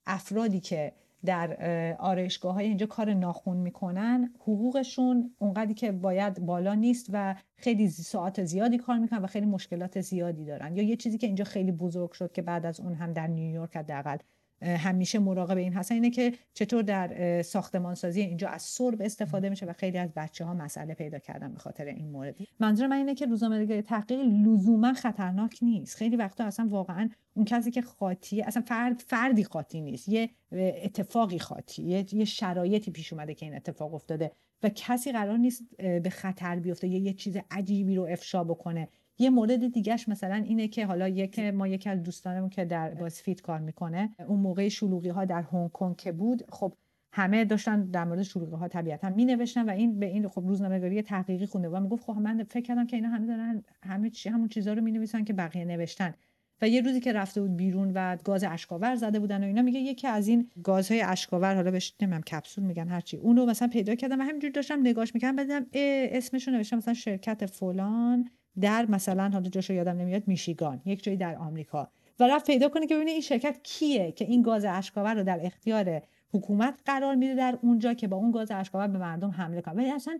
افرادی 0.06 0.60
که 0.60 0.92
در 1.24 1.56
آرایشگاه 1.98 2.54
های 2.54 2.66
اینجا 2.66 2.86
کار 2.86 3.14
ناخون 3.14 3.56
می‌کنن. 3.56 4.34
حقوقشون 4.40 5.34
اونقدری 5.38 5.74
که 5.74 5.92
باید 5.92 6.46
بالا 6.46 6.74
نیست 6.74 7.06
و 7.12 7.34
خیلی 7.56 7.88
ساعت 7.88 8.44
زیادی 8.44 8.78
کار 8.78 8.98
می‌کنن 8.98 9.22
و 9.22 9.26
خیلی 9.26 9.46
مشکلات 9.46 10.00
زیادی 10.00 10.44
دارن. 10.44 10.76
یا 10.76 10.82
یه 10.82 10.96
چیزی 10.96 11.18
که 11.18 11.26
اینجا 11.26 11.44
خیلی 11.44 11.72
بزرگ 11.72 12.12
شد 12.12 12.32
که 12.32 12.42
بعد 12.42 12.66
از 12.66 12.80
اون 12.80 12.94
هم 12.94 13.12
در 13.12 13.26
نیویورک 13.26 13.76
حداقل 13.76 14.16
همیشه 14.62 15.18
مراقب 15.18 15.56
این 15.56 15.72
هستن. 15.72 15.94
اینه 15.94 16.10
که 16.10 16.32
چطور 16.54 16.82
در 16.82 17.42
ساختمانسازی 17.42 18.20
اینجا 18.20 18.48
از 18.48 18.62
سرب 18.62 19.02
استفاده 19.02 19.48
میشه 19.48 19.66
و 19.66 19.72
خیلی 19.72 19.98
از 19.98 20.10
بچه 20.16 20.44
ها 20.44 20.54
مسئله 20.54 20.94
پیدا 20.94 21.18
کردن 21.18 21.52
به 21.52 21.58
خاطر 21.58 21.84
این 21.84 22.10
مورد 22.10 22.36
منظور 22.60 22.86
من 22.86 22.96
اینه 22.96 23.14
که 23.14 23.26
روزنامه‌نگاری 23.26 23.82
تحقیق 23.82 24.20
لزوما 24.20 24.92
خطرناک 24.92 25.58
نیست. 25.62 25.96
خیلی 25.96 26.16
وقتا 26.16 26.44
اصلا 26.44 26.68
واقعا 26.70 27.08
اون 27.34 27.44
کسی 27.44 27.70
که 27.70 27.82
خاطی 27.82 28.42
اصلا 28.42 28.62
فرد 28.62 28.98
فردی 29.06 29.44
خاطی 29.44 29.80
نیست. 29.80 30.08
یه 30.08 30.30
اتفاقی 30.52 31.38
خاطی 31.38 31.82
یه, 32.12 32.24
شرایطی 32.24 32.90
پیش 32.90 33.12
اومده 33.12 33.34
که 33.34 33.46
این 33.46 33.56
اتفاق 33.56 33.94
افتاده 33.94 34.32
و 34.62 34.68
کسی 34.68 35.12
قرار 35.12 35.38
نیست 35.38 35.62
به 35.76 36.10
خطر 36.10 36.58
بیفته 36.58 36.88
یا 36.88 36.98
یه 36.98 37.12
چیز 37.12 37.36
عجیبی 37.50 37.96
رو 37.96 38.02
افشا 38.02 38.44
بکنه. 38.44 38.88
یه 39.18 39.30
مورد 39.30 39.72
دیگهش 39.72 40.08
مثلا 40.08 40.34
اینه 40.34 40.68
که 40.68 40.86
حالا 40.86 41.08
یک 41.08 41.38
ما 41.38 41.68
یکی 41.68 41.90
از 41.90 42.02
دوستانمون 42.02 42.50
که 42.50 42.64
در 42.64 42.94
بازفیت 42.94 43.40
کار 43.40 43.60
می‌کنه 43.60 44.10
اون 44.28 44.40
موقع 44.40 44.68
شلوغی 44.68 45.08
ها 45.08 45.24
در 45.24 45.42
هنگ 45.42 45.72
کنگ 45.72 45.96
که 45.96 46.12
بود 46.12 46.42
خب 46.50 46.74
همه 47.12 47.44
داشتن 47.44 47.84
در 47.84 48.04
مورد 48.04 48.22
شلوغی 48.22 48.56
ها 48.56 48.68
طبیعتا 48.68 49.10
می 49.10 49.24
نوشتن 49.24 49.68
و 49.68 49.70
این 49.70 49.98
به 49.98 50.06
این 50.06 50.28
خب 50.28 50.42
روزنامه‌نگاری 50.46 51.02
تحقیقی 51.02 51.46
خونده 51.46 51.68
و 51.68 51.80
می‌گفت 51.80 52.04
خب 52.04 52.12
من 52.12 52.44
فکر 52.44 52.60
کردم 52.64 52.86
که 52.86 52.96
اینا 52.96 53.08
همه 53.08 53.26
دارن 53.26 53.64
همه 53.82 54.10
چی 54.10 54.28
همون 54.28 54.48
چیزا 54.48 54.72
رو 54.72 54.82
می 54.82 54.92
نویسن 54.92 55.24
که 55.24 55.32
بقیه 55.32 55.64
نوشتن. 55.64 56.14
و 56.62 56.68
یه 56.68 56.80
روزی 56.80 57.00
که 57.00 57.12
رفته 57.12 57.40
بود 57.40 57.56
بیرون 57.56 57.92
و 57.94 58.16
گاز 58.24 58.44
اشکاور 58.44 58.94
زده 58.96 59.20
بودن 59.20 59.44
و 59.44 59.46
اینا 59.46 59.62
میگه 59.62 59.80
یکی 59.80 60.06
از 60.06 60.28
این 60.28 60.50
گازهای 60.62 61.02
اشکاور 61.02 61.54
حالا 61.54 61.70
بهش 61.70 61.94
نمی‌دونم 62.00 62.22
کپسول 62.22 62.64
میگن 62.64 62.88
هرچی 62.88 63.16
اونو 63.16 63.46
مثلا 63.46 63.68
پیدا 63.68 63.94
کردم 63.94 64.20
و 64.20 64.22
همینجوری 64.22 64.52
داشتم 64.52 64.80
نگاش 64.80 65.14
می‌کردم 65.14 65.36
بدم 65.36 65.66
اسمشو 65.72 66.50
نوشتم 66.50 66.76
مثلا 66.76 66.94
شرکت 66.94 67.46
فلان. 67.46 68.30
در 68.60 68.86
مثلا 68.86 69.30
حالا 69.32 69.48
جاشو 69.48 69.72
یادم 69.72 69.96
نمیاد 69.96 70.22
میشیگان 70.28 70.80
یک 70.84 71.02
جایی 71.02 71.16
در 71.16 71.36
آمریکا. 71.36 71.88
و 72.20 72.26
رفت 72.26 72.46
پیدا 72.46 72.68
کنه 72.68 72.86
که 72.86 72.94
ببینه 72.94 73.10
این 73.10 73.20
شرکت 73.20 73.58
کیه 73.62 74.12
که 74.12 74.24
این 74.24 74.42
گاز 74.42 74.64
اشکاور 74.64 75.14
رو 75.14 75.22
در 75.22 75.40
اختیار 75.42 76.02
حکومت 76.32 76.74
قرار 76.84 77.14
میده 77.14 77.34
در 77.34 77.58
اونجا 77.62 77.94
که 77.94 78.08
با 78.08 78.16
اون 78.16 78.30
گاز 78.30 78.50
اشکاور 78.50 78.86
به 78.86 78.98
مردم 78.98 79.30
حمله 79.30 79.60
کنه. 79.60 79.74
ولی 79.74 79.90
اصلا 79.90 80.18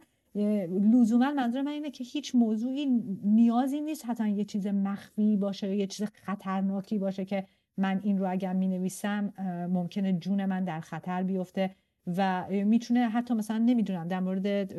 لزوما 0.93 1.33
منظور 1.33 1.63
من 1.63 1.73
اینه 1.73 1.91
که 1.91 2.05
هیچ 2.05 2.35
موضوعی 2.35 2.87
نیازی 3.25 3.81
نیست 3.81 4.07
حتی 4.07 4.31
یه 4.31 4.45
چیز 4.45 4.67
مخفی 4.67 5.37
باشه 5.37 5.69
یا 5.69 5.75
یه 5.75 5.87
چیز 5.87 6.09
خطرناکی 6.13 6.99
باشه 6.99 7.25
که 7.25 7.45
من 7.77 8.01
این 8.03 8.19
رو 8.19 8.31
اگر 8.31 8.53
می 8.53 8.69
نویسم 8.69 9.33
ممکنه 9.73 10.13
جون 10.13 10.45
من 10.45 10.65
در 10.65 10.81
خطر 10.81 11.23
بیفته. 11.23 11.75
و 12.17 12.47
می‌تونه 12.51 13.09
حتی 13.09 13.35
مثلا 13.35 13.59
نمی‌دونم 13.59 14.09
در 14.09 14.21
مورد 14.21 14.73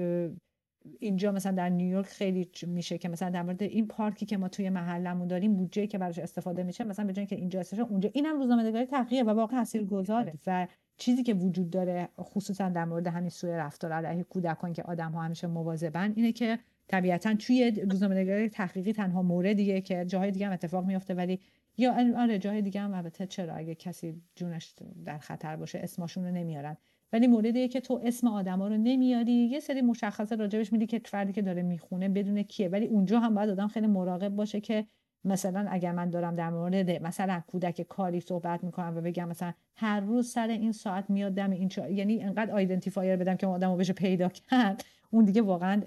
اینجا 0.99 1.31
مثلا 1.31 1.51
در 1.51 1.69
نیویورک 1.69 2.05
خیلی 2.05 2.49
میشه 2.67 2.97
که 2.97 3.09
مثلا 3.09 3.29
در 3.29 3.41
مورد 3.41 3.63
این 3.63 3.87
پارکی 3.87 4.25
که 4.25 4.37
ما 4.37 4.47
توی 4.47 4.69
محلمون 4.69 5.27
داریم 5.27 5.55
بودجه 5.55 5.87
که 5.87 5.97
براش 5.97 6.19
استفاده 6.19 6.63
میشه 6.63 6.83
مثلا 6.83 7.05
به 7.05 7.13
جای 7.13 7.25
که 7.25 7.35
اینجا 7.35 7.59
استفاده 7.59 7.91
اونجا 7.91 8.09
اینم 8.13 8.37
روزنامه‌نگاری 8.37 8.85
تحقیقه 8.85 9.23
و 9.23 9.29
واقعا 9.29 9.59
تاثیرگذاره 9.59 10.33
و 10.47 10.67
چیزی 10.97 11.23
که 11.23 11.33
وجود 11.33 11.69
داره 11.69 12.09
خصوصا 12.19 12.69
در 12.69 12.85
مورد 12.85 13.07
همین 13.07 13.29
سوء 13.29 13.57
رفتار 13.57 13.91
علیه 13.91 14.23
کودکان 14.23 14.73
که 14.73 14.83
آدم 14.83 15.11
ها 15.11 15.21
همیشه 15.21 15.47
مواظبن 15.47 16.13
اینه 16.15 16.31
که 16.31 16.59
طبیعتا 16.87 17.35
توی 17.35 17.71
روزنامه‌نگاری 17.71 18.49
تحقیقی 18.49 18.93
تنها 18.93 19.21
موردیه 19.21 19.81
که 19.81 20.05
جاهای 20.05 20.31
دیگه 20.31 20.47
هم 20.47 20.53
اتفاق 20.53 20.85
میفته 20.85 21.13
ولی 21.13 21.39
یا 21.79 21.95
آره 22.17 22.39
جاهای 22.39 22.61
دیگه 22.61 22.81
هم 22.81 22.93
البته 22.93 23.27
چرا 23.27 23.53
اگه 23.53 23.75
کسی 23.75 24.21
جونش 24.35 24.75
در 25.05 25.17
خطر 25.17 25.55
باشه 25.55 25.79
اسمشون 25.79 26.25
رو 26.25 26.31
نمیارن. 26.31 26.77
ولی 27.13 27.27
موردیه 27.27 27.67
که 27.67 27.81
تو 27.81 28.01
اسم 28.03 28.27
آدما 28.27 28.67
رو 28.67 28.77
نمیاری 28.77 29.31
یه 29.31 29.59
سری 29.59 29.81
مشخصه 29.81 30.35
راجبش 30.35 30.73
میدی 30.73 30.85
که 30.85 31.01
فردی 31.05 31.33
که 31.33 31.41
داره 31.41 31.61
می‌خونه 31.61 32.09
بدون 32.09 32.43
کیه. 32.43 32.69
ولی 32.69 32.85
اونجا 32.85 33.19
هم 33.19 33.35
باید 33.35 33.49
آدم 33.49 33.67
خیلی 33.67 33.87
مراقب 33.87 34.29
باشه 34.29 34.61
که 34.61 34.85
مثلا 35.23 35.65
اگر 35.69 35.91
من 35.91 36.09
دارم 36.09 36.35
در 36.35 36.49
مورد 36.49 37.03
مثلا 37.03 37.41
کودک 37.47 37.81
کاری 37.81 38.19
صحبت 38.19 38.63
می‌کنم 38.63 38.97
و 38.97 39.01
بگم 39.01 39.27
مثلا 39.27 39.53
هر 39.75 39.99
روز 39.99 40.31
سر 40.31 40.47
این 40.47 40.71
ساعت 40.71 41.09
میاد 41.09 41.33
دم 41.33 41.51
این 41.51 41.69
چا... 41.69 41.89
یعنی 41.89 42.23
انقدر 42.23 42.51
آیدنتیفایر 42.51 43.15
بدم 43.15 43.35
که 43.35 43.47
آدمو 43.47 43.77
بشه 43.77 43.93
پیدا 43.93 44.29
کرد. 44.29 44.83
اون 45.11 45.25
دیگه 45.25 45.41
واقعا 45.41 45.81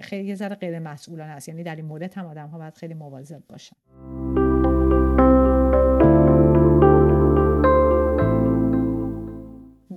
خیلی 0.00 0.28
یه 0.28 0.34
ذره 0.34 0.54
غیر 0.54 0.78
مسئولانه 0.78 1.30
است. 1.30 1.48
یعنی 1.48 1.62
در 1.62 1.76
این 1.76 1.84
مورد 1.84 2.14
هم 2.14 2.26
آدم 2.26 2.48
ها 2.48 2.58
باید 2.58 2.74
خیلی 2.74 2.94
مواظب 2.94 3.42
باشن. 3.48 3.76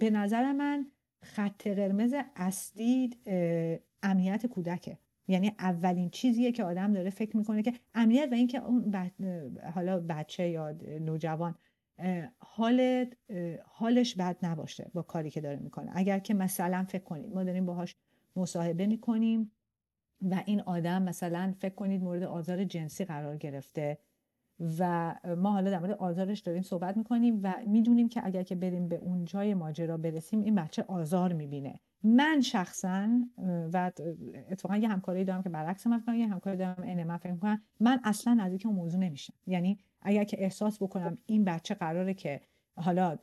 به 0.02 0.10
نظر 0.10 0.52
من 0.52 0.86
خط 1.24 1.68
قرمز 1.68 2.16
اصلی 2.36 3.10
امنیت 4.04 4.46
کودکه. 4.46 4.98
یعنی 5.28 5.56
اولین 5.60 6.10
چیزیه 6.10 6.52
که 6.52 6.64
آدم 6.64 6.94
داره 6.94 7.10
فکر 7.10 7.38
می‌کنه 7.38 7.64
که 7.64 7.74
امنیت 7.94 8.28
و 8.32 8.36
اینکه 8.36 8.66
اون 8.66 8.96
حالا 9.74 10.00
بچه 10.00 10.50
یا 10.50 10.72
نوجوان 11.00 11.56
حال 12.40 13.06
حالش 13.66 14.16
بد 14.16 14.38
نباشه 14.44 14.92
با 14.94 15.02
کاری 15.02 15.30
که 15.30 15.42
داره 15.42 15.60
می‌کنه. 15.60 15.92
اگر 15.94 16.20
که 16.20 16.34
مثلا 16.34 16.86
فکر 16.90 17.04
کنید 17.04 17.34
ما 17.34 17.44
داریم 17.44 17.66
باهاش 17.66 17.96
مصاحبه 18.36 18.88
می‌کنیم 18.88 19.52
و 20.22 20.44
این 20.46 20.62
آدم 20.62 21.04
مثلا 21.04 21.54
فکر 21.60 21.76
کنید 21.76 22.04
مورد 22.04 22.24
آزار 22.24 22.64
جنسی 22.64 23.06
قرار 23.06 23.38
گرفته 23.38 23.98
و 24.60 25.14
ما 25.38 25.52
حالا 25.52 25.72
در 25.72 25.80
مورد 25.80 25.92
آزارش 25.92 26.40
داریم 26.40 26.62
صحبت 26.62 26.98
می‌کنیم 26.98 27.40
و 27.44 27.54
می‌دونیم 27.68 28.10
که 28.10 28.22
اگر 28.26 28.44
که 28.44 28.56
بریم 28.56 28.88
به 28.88 28.96
اون 28.96 29.26
جای 29.26 29.54
ماجرا 29.54 29.98
برسیم 29.98 30.42
این 30.42 30.56
بچه 30.56 30.86
آزار 30.88 31.34
می‌بینه. 31.34 31.80
من 32.04 32.42
شخصا 32.42 33.10
و 33.74 33.92
اتفاقا 34.50 34.78
یه 34.78 34.88
همکاری 34.88 35.24
دارم 35.24 35.44
که 35.44 35.50
برعکس 35.50 35.88
من 35.88 36.04
یه 36.08 36.28
همکاری 36.28 36.58
دارم 36.58 37.04
من 37.04 37.18
فکر 37.18 37.32
می‌کنم 37.32 37.62
من 37.80 38.00
اصلا 38.04 38.34
نزدیک 38.34 38.66
اون 38.66 38.76
موضوع 38.76 39.00
نمیشم. 39.00 39.34
یعنی 39.48 39.78
اگر 40.02 40.24
که 40.24 40.44
احساس 40.44 40.84
بکنم 40.84 41.18
این 41.26 41.46
بچه 41.46 41.74
قراره 41.74 42.14
که 42.14 42.42
حالا 42.76 43.18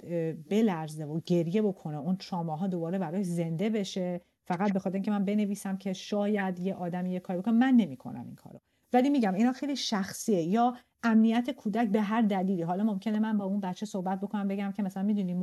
بلرزه 0.50 1.04
و 1.04 1.20
گریه 1.26 1.62
بکنه 1.62 1.98
اون 1.98 2.16
تراماها 2.16 2.66
دوباره 2.66 2.98
برای 2.98 3.24
زنده 3.24 3.70
بشه 3.70 4.20
فقط 4.44 4.72
به 4.72 4.78
خاطر 4.78 4.94
اینکه 4.94 5.10
من 5.10 5.24
بنویسم 5.24 5.76
که 5.76 5.92
شاید 5.92 6.58
یه 6.58 6.74
آدمی 6.74 7.12
یه 7.12 7.20
کاری 7.20 7.38
بکنه 7.38 7.54
من 7.54 7.74
نمی‌کنم 7.74 8.26
این 8.26 8.34
کارو. 8.34 8.60
ولی 8.92 9.11
میگم 9.11 9.35
اینا 9.35 9.53
خیلی 9.53 9.77
شخصیه. 9.77 10.42
یا 10.42 10.77
امنیت 11.03 11.51
کودک 11.51 11.88
به 11.88 12.01
هر 12.01 12.22
دلیلی. 12.22 12.62
حالا 12.62 12.85
ممکنه 12.85 13.18
من 13.18 13.38
با 13.38 13.44
اون 13.44 13.61
بچه 13.61 13.87
صحبت 13.87 14.20
بکنم 14.20 14.48
بگم 14.48 14.72
که 14.72 14.83
مثلا 14.83 15.03
می‌دونی 15.03 15.35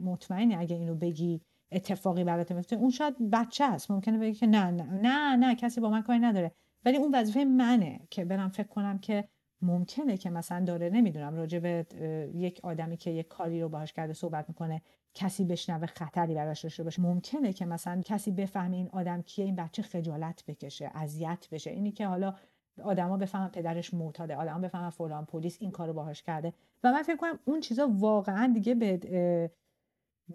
مطمئنی 0.00 0.54
اگه 0.54 0.76
اینو 0.76 0.94
بگی 0.94 1.40
اتفاقی 1.72 2.24
برات 2.24 2.52
میفته 2.52 2.76
اون 2.76 2.90
شاید 2.90 3.30
بچه 3.30 3.64
است. 3.64 3.90
ممکنه 3.90 4.18
بگه 4.18 4.32
که 4.32 4.46
نه 4.46 4.70
نه 4.70 4.82
نه 4.82 5.36
نه 5.36 5.54
کسی 5.54 5.80
با 5.80 5.90
من 5.90 6.02
کاری 6.02 6.18
نداره. 6.18 6.52
ولی 6.84 6.96
اون 6.96 7.14
وظیفه 7.14 7.44
منه 7.44 8.00
که 8.10 8.24
برم 8.24 8.48
فکر 8.48 8.66
کنم 8.66 8.98
که 8.98 9.28
ممکنه 9.62 10.16
که 10.16 10.30
مثلا 10.30 10.64
داره 10.64 10.90
نمی‌دونم 10.90 11.34
راجع 11.34 11.58
به 11.58 11.86
یک 12.34 12.60
آدمی 12.62 12.96
که 12.96 13.10
یک 13.10 13.28
کاری 13.28 13.60
رو 13.60 13.68
باهاش 13.68 13.92
کرده 13.92 14.12
صحبت 14.12 14.48
می‌کنه 14.48 14.82
کسی 15.14 15.44
بشنوه 15.44 15.86
خطری 15.86 16.34
براش 16.34 16.62
داشته 16.62 16.84
باشه. 16.84 17.02
ممکنه 17.02 17.52
که 17.52 17.66
مثلا 17.66 18.00
کسی 18.04 18.30
بفهمه 18.30 18.76
این 18.76 18.88
آدم 18.88 19.22
کیه 19.22 19.44
این 19.44 19.56
بچه 19.56 19.82
خجالت 19.82 20.44
بکشه 20.46 20.90
اذیت 20.94 21.48
بشه. 21.52 21.70
اینی 21.70 21.92
که 21.92 22.06
حالا 22.06 22.34
آدما 22.80 23.16
بفهمن 23.16 23.48
پدرش 23.48 23.94
معتاده 23.94 24.36
آدما 24.36 24.58
بفهمن 24.58 24.90
فلان 24.90 25.24
پلیس 25.24 25.56
این 25.60 25.70
کارو 25.70 25.92
باهاش 25.92 26.22
کرده. 26.22 26.52
و 26.84 26.92
من 26.92 27.02
فکر 27.02 27.16
کنم 27.16 27.38
اون 27.44 27.60
چیزا 27.60 27.88
واقعا 27.92 28.52
دیگه 28.54 28.74
به 28.74 29.50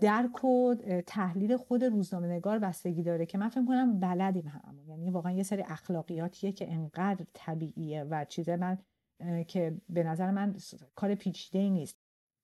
درک 0.02 0.44
و 0.44 0.76
تحلیل 1.08 1.58
خود 1.58 1.84
روزنامه 1.84 2.28
نگار 2.28 2.60
بستگی 2.60 3.04
داره 3.04 3.26
که 3.26 3.38
من 3.38 3.50
فکر 3.50 3.66
کنم 3.66 4.00
بلدیم 4.00 4.48
هممون. 4.48 4.88
یعنی 4.88 5.10
واقعا 5.10 5.32
یه 5.32 5.44
سری 5.44 5.62
اخلاقیاتیه 5.62 6.52
که 6.52 6.74
انقدر 6.74 7.26
طبیعیه 7.34 8.04
و 8.04 8.26
چیز 8.26 8.50
من 8.50 8.78
که 9.48 9.78
به 9.90 10.04
نظر 10.04 10.32
من 10.32 10.56
کار 10.96 11.16
پیچیده 11.16 11.60
ای 11.60 11.70
نیست. 11.70 11.98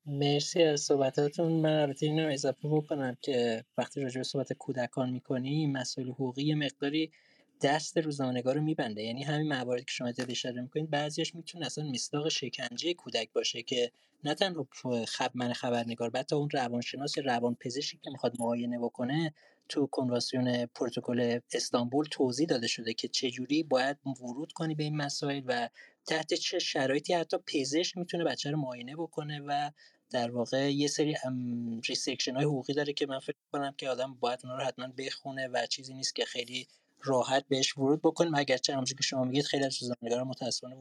مرسی 0.05 0.63
از 0.63 0.81
صحبتاتون. 0.81 1.51
من 1.51 1.79
البته 1.79 2.05
اینو 2.05 2.29
اضافه 2.31 2.69
بکنم 2.69 3.17
که 3.21 3.63
وقتی 3.77 4.01
راجع 4.01 4.19
به 4.19 4.23
صحبت 4.23 4.53
کودکان 4.53 5.09
می‌کنیم 5.09 5.71
مسئول 5.71 6.09
حقوقی 6.09 6.53
مقداری 6.53 7.11
دست 7.61 7.97
روزنامه‌نگار 7.97 8.55
رو 8.55 8.61
میبنده. 8.61 9.03
یعنی 9.03 9.23
همین 9.23 9.47
مواردی 9.53 9.83
که 9.83 9.91
شما 9.91 10.11
دارید 10.11 10.31
اشاره 10.31 10.61
می‌کنید 10.61 10.89
بعضیش 10.89 11.35
می‌تونه 11.35 11.65
اصلا 11.65 11.83
مصداق 11.83 12.29
شکنجه 12.29 12.93
کودک 12.93 13.33
باشه 13.33 13.61
که 13.61 13.91
نه 14.23 14.35
تنها 14.35 14.67
خب 14.71 15.31
من 15.33 15.53
خبرنگار 15.53 16.09
بعد 16.09 16.33
اون 16.33 16.49
روانشناس 16.49 17.17
روانپزشکی 17.17 17.99
که 18.03 18.09
می‌خواد 18.09 18.35
معاینه 18.39 18.79
بکنه 18.79 19.33
تو 19.69 19.87
کنوانسیون 19.87 20.65
پروتکل 20.65 21.39
استانبول 21.53 22.05
توضیح 22.11 22.47
داده 22.47 22.67
شده 22.67 22.93
که 22.93 23.07
چجوری 23.07 23.63
باید 23.63 23.97
ورود 24.05 24.51
کنی 24.51 24.75
به 24.75 24.83
این 24.83 24.95
مسائل 24.95 25.41
و 25.45 25.69
تحت 26.05 26.33
چه 26.33 26.59
شرایطی 26.59 27.13
حتی 27.13 27.37
پزشک 27.37 27.97
می‌تونه 27.97 28.23
بچه 28.23 28.51
رو 28.51 28.57
معاینه 28.57 28.95
بکنه 28.95 29.41
و 29.47 29.71
در 30.11 30.31
واقع 30.31 30.73
یه 30.73 30.87
سری 30.87 31.15
restriction 31.89 32.35
های 32.35 32.45
حقوقی 32.45 32.73
داره 32.73 32.93
که 32.93 33.05
من 33.05 33.19
فکر 33.19 33.35
کنم 33.51 33.73
که 33.77 33.89
آدم 33.89 34.13
باید 34.13 34.39
اونا 34.43 34.57
رو 34.57 34.63
حتما 34.63 34.87
بخونه 34.87 35.47
و 35.47 35.65
چیزی 35.65 35.93
نیست 35.93 36.15
که 36.15 36.25
خیلی 36.25 36.67
راحت 37.03 37.45
بهش 37.47 37.77
ورود 37.77 38.01
بکنیم. 38.01 38.35
اگرچه 38.35 38.73
همونجوری 38.73 38.97
که 38.97 39.03
شما 39.03 39.23
میگید 39.23 39.45
خیلی 39.45 39.65
از 39.65 39.77
روزنامه‌نگارا 39.81 40.23
متاسفانه 40.23 40.75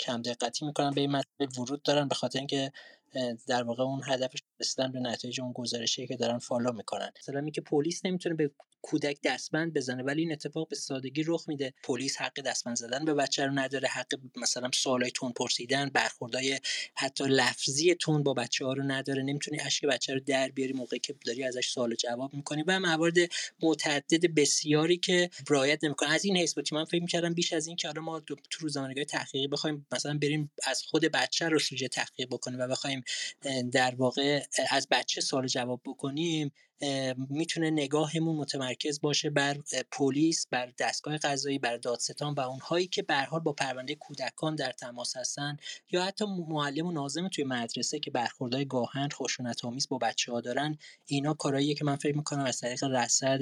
کم 0.00 0.22
دقتی 0.22 0.66
می‌کنن 0.66 0.90
به 0.90 1.00
این 1.00 1.10
مسئله 1.10 1.48
ورود 1.58 1.82
دارن 1.82 2.08
به 2.08 2.14
خاطر 2.14 2.38
اینکه 2.38 2.72
در 3.46 3.62
واقع 3.62 3.82
اون 3.82 4.00
هدفش 4.04 4.38
رسیدن 4.60 4.92
به 4.92 5.00
نتایج 5.00 5.40
اون 5.40 5.52
گزارشی 5.52 6.06
که 6.06 6.16
دارن 6.16 6.38
follow 6.38 6.72
می‌کنن. 6.72 7.10
مثلا 7.22 7.40
میگه 7.40 7.60
پلیس 7.60 8.04
نمی‌تونه 8.04 8.34
به 8.34 8.50
کودک 8.82 9.18
دستبند 9.24 9.74
بزنه 9.74 10.02
ولی 10.02 10.22
این 10.22 10.32
اتفاق 10.32 10.68
به 10.68 10.76
سادگی 10.76 11.22
رخ 11.26 11.48
میده. 11.48 11.74
پلیس 11.82 12.16
حق 12.16 12.40
دستبند 12.40 12.76
زدن 12.76 13.04
به 13.04 13.14
بچه 13.14 13.46
رو 13.46 13.52
نداره 13.52 13.88
حق 13.88 14.14
مثلا 14.36 14.70
سوالای 14.74 15.10
تند 15.10 15.32
پرسیدن 15.32 15.88
برخوردای 15.88 16.60
حتی 16.94 17.24
لفظی 17.24 17.94
تون 17.94 18.22
با 18.22 18.34
بچه 18.34 18.64
ها 18.64 18.72
رو 18.72 18.82
نداره. 18.82 19.22
نمی‌تونی 19.22 19.60
اشک 19.60 19.84
بچه 19.84 20.14
رو 20.14 20.20
در 20.20 20.48
بیاری 20.48 20.72
موقعی 20.72 20.98
که 20.98 21.14
داری 21.26 21.44
ازش 21.44 21.68
سوال 21.68 21.94
جواب 21.94 22.34
می‌کنی. 22.34 22.62
و 22.66 22.80
موارد 22.80 23.16
متعدد 23.62 24.34
بسیاری 24.34 24.96
که 24.96 25.30
رعایت 25.50 25.84
نمی‌کنه. 25.84 26.10
از 26.10 26.24
این 26.24 26.36
حیث 26.36 26.54
بود 26.54 26.74
من 26.74 26.84
فکر 26.84 27.02
می‌کردم 27.02 27.34
بیش 27.34 27.52
از 27.52 27.66
این 27.66 27.76
که 27.76 27.88
حالا 27.88 28.00
ما 28.00 28.20
تو 28.20 28.36
روزنامه‌نگاری 28.60 29.04
تحقیقی 29.04 29.48
بخوایم 29.48 29.86
مثلا 29.92 30.18
بریم 30.18 30.50
از 30.66 30.82
خود 30.82 31.04
بچه 31.04 31.48
رو 31.48 31.58
سوژه 31.58 31.88
تحقیق 31.88 32.28
بکنیم 32.28 32.60
و 32.60 32.66
بخوایم 32.66 32.97
در 33.72 33.94
واقع 33.94 34.42
از 34.70 34.88
بچه 34.90 35.20
سوال 35.20 35.46
جواب 35.46 35.80
بکنیم 35.86 36.52
می‌تونه 37.28 37.70
نگاهمون 37.70 38.36
متمرکز 38.36 39.00
باشه 39.00 39.30
بر 39.30 39.56
پلیس 39.92 40.46
بر 40.50 40.72
دستگاه 40.78 41.18
قضایی 41.18 41.58
بر 41.58 41.76
دادستان 41.76 42.34
و 42.34 42.40
اونهایی 42.40 42.86
که 42.86 43.02
به 43.02 43.26
با 43.44 43.52
پرونده 43.52 43.94
کودکان 43.94 44.54
در 44.54 44.72
تماس 44.72 45.16
هستن 45.16 45.56
یا 45.90 46.04
حتی 46.04 46.24
معلم 46.48 46.86
و 46.86 46.92
ناظم 46.92 47.28
توی 47.28 47.44
مدرسه 47.44 47.98
که 47.98 48.10
برخوردهای 48.10 48.64
گاهن 48.64 49.08
خشونت 49.08 49.64
آمیز 49.64 49.88
با 49.88 49.98
بچه 49.98 50.32
ها 50.32 50.40
دارن 50.40 50.78
اینا 51.06 51.34
کارهاییه 51.34 51.74
که 51.74 51.84
من 51.84 51.96
فکر 51.96 52.16
می‌کنم 52.16 52.44
از 52.44 52.60
طریق 52.60 52.84
رصد 52.84 53.40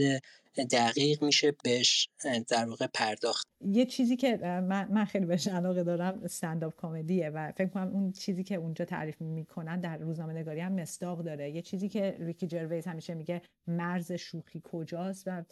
دقیق 0.71 1.23
میشه 1.23 1.53
بهش 1.65 2.09
در 2.49 2.69
واقع 2.69 2.87
پرداخت. 2.87 3.47
یه 3.61 3.85
چیزی 3.85 4.17
که 4.17 4.37
من, 4.43 4.89
من 4.91 5.05
خیلی 5.05 5.27
بهش 5.27 5.49
علاقه 5.49 5.85
دارم 5.85 6.21
استنداپ 6.25 6.75
کمدیه 6.81 7.31
و 7.31 7.53
فکر 7.53 7.69
کنم 7.69 7.89
اون 7.89 8.13
چیزی 8.13 8.45
که 8.45 8.55
اونجا 8.55 8.85
تعریف 8.85 9.21
می‌کنن 9.21 9.81
در 9.81 9.97
روزنامه 9.97 10.33
نگاری 10.33 10.61
هم 10.61 10.73
مستاق 10.73 11.25
داره. 11.25 11.51
یه 11.51 11.63
چیزی 11.63 11.89
که 11.89 12.17
ریکی 12.21 12.47
جرویز 12.47 12.87
همیشه 12.87 13.15
میگه 13.27 13.43
مرز 13.67 14.13
شوخی 14.13 14.61
کجاست 14.65 15.25
و 15.27 15.43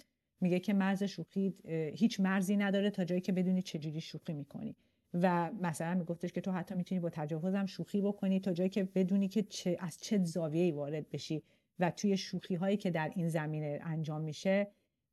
میگه 0.40 0.60
که 0.60 0.72
مرز 0.72 1.02
شوخی 1.02 1.54
هیچ 1.94 2.20
مرزی 2.20 2.56
نداره 2.56 2.90
تا 2.90 3.04
جایی 3.04 3.20
که 3.20 3.32
بدونی 3.32 3.62
چجوری 3.62 4.00
شوخی 4.00 4.32
می‌کنی. 4.32 4.76
و 5.14 5.50
مثلا 5.52 5.94
میگفتش 5.94 6.32
که 6.32 6.40
تو 6.40 6.52
حتی 6.52 6.74
می‌تونی 6.74 7.00
با 7.00 7.10
تجاوزم 7.10 7.66
شوخی 7.66 8.00
بکنی 8.00 8.40
تا 8.40 8.52
جایی 8.52 8.70
که 8.70 8.84
بدونی 8.84 9.28
که 9.28 9.42
چه 9.42 9.76
از 9.80 9.98
چه 10.00 10.24
زاویه‌ای 10.24 10.72
وارد 10.72 11.10
بشی 11.10 11.42
و 11.78 11.90
توی 11.90 12.16
شوخی 12.16 12.54
هایی 12.54 12.76
که 12.76 12.90
در 12.90 13.12
این 13.14 13.28
زمینه 13.28 13.80
انجام 13.82 14.20
میشه 14.20 14.66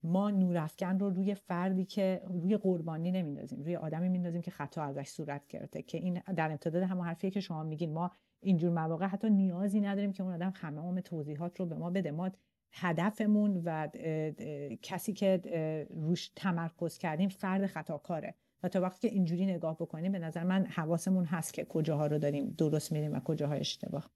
ما 0.03 0.29
نورافکن 0.29 0.99
رو 0.99 1.09
روی 1.09 1.35
فردی 1.35 1.85
که 1.85 2.21
روی 2.25 2.57
قربانی 2.57 3.11
نمیندازیم 3.11 3.61
روی 3.61 3.75
آدمی 3.75 4.09
میندازیم 4.09 4.41
که 4.41 4.51
خطا 4.51 4.83
ازش 4.83 5.07
صورت 5.07 5.47
گرفته. 5.47 5.81
که 5.81 5.97
این 5.97 6.21
در 6.35 6.51
امتداد 6.51 6.83
همون 6.83 7.05
حرفیه 7.05 7.31
که 7.31 7.39
شما 7.39 7.63
میگین. 7.63 7.93
ما 7.93 8.11
اینجور 8.41 8.71
مواقع 8.71 9.05
حتی 9.05 9.29
نیازی 9.29 9.81
نداریم 9.81 10.13
که 10.13 10.23
اون 10.23 10.33
آدم 10.33 10.53
همه 10.55 11.01
توضیحات 11.01 11.59
رو 11.59 11.65
به 11.65 11.75
ما 11.75 11.89
بده. 11.89 12.11
ما 12.11 12.31
هدفمون 12.71 13.61
و 13.65 13.87
کسی 14.81 15.13
که 15.13 15.41
روش 15.89 16.31
تمرکز 16.35 16.97
کردیم 16.97 17.29
فرد 17.29 17.65
خطاکاره. 17.65 18.35
و 18.63 18.69
تا 18.69 18.81
وقتی 18.81 19.07
که 19.07 19.13
اینجوری 19.13 19.45
نگاه 19.45 19.75
بکنیم 19.75 20.11
به 20.11 20.19
نظر 20.19 20.43
من 20.43 20.65
حواسمون 20.65 21.25
هست 21.25 21.53
که 21.53 21.65
کجاها 21.65 22.07
رو 22.07 22.19
داریم 22.19 22.55
درست 22.57 22.91
میریم 22.91 23.13
و 23.13 23.19
کجاها 23.19 23.53
اشتباه. 23.53 24.11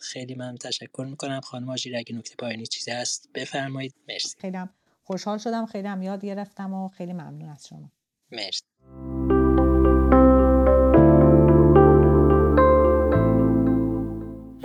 خیلی 0.00 0.34
من 0.34 0.56
تشکر 0.56 1.06
می‌کنم. 1.10 1.40
خانم 1.40 1.68
آجیر 1.68 1.96
اگه 1.96 2.14
نکته 2.16 2.34
پایانی 2.38 2.66
چیزی 2.66 2.90
هست 2.90 3.30
بفرمایید. 3.34 3.94
مرسی. 4.08 4.38
خیلی 4.40 4.58
خوشحال 5.02 5.38
شدم 5.38 5.66
خیلی 5.66 5.88
هم 5.88 6.02
یاد 6.02 6.24
گرفتم 6.24 6.74
و 6.74 6.88
خیلی 6.88 7.12
ممنون 7.12 7.48
از 7.48 7.66
شما. 7.66 7.92
مرسی. 8.30 8.62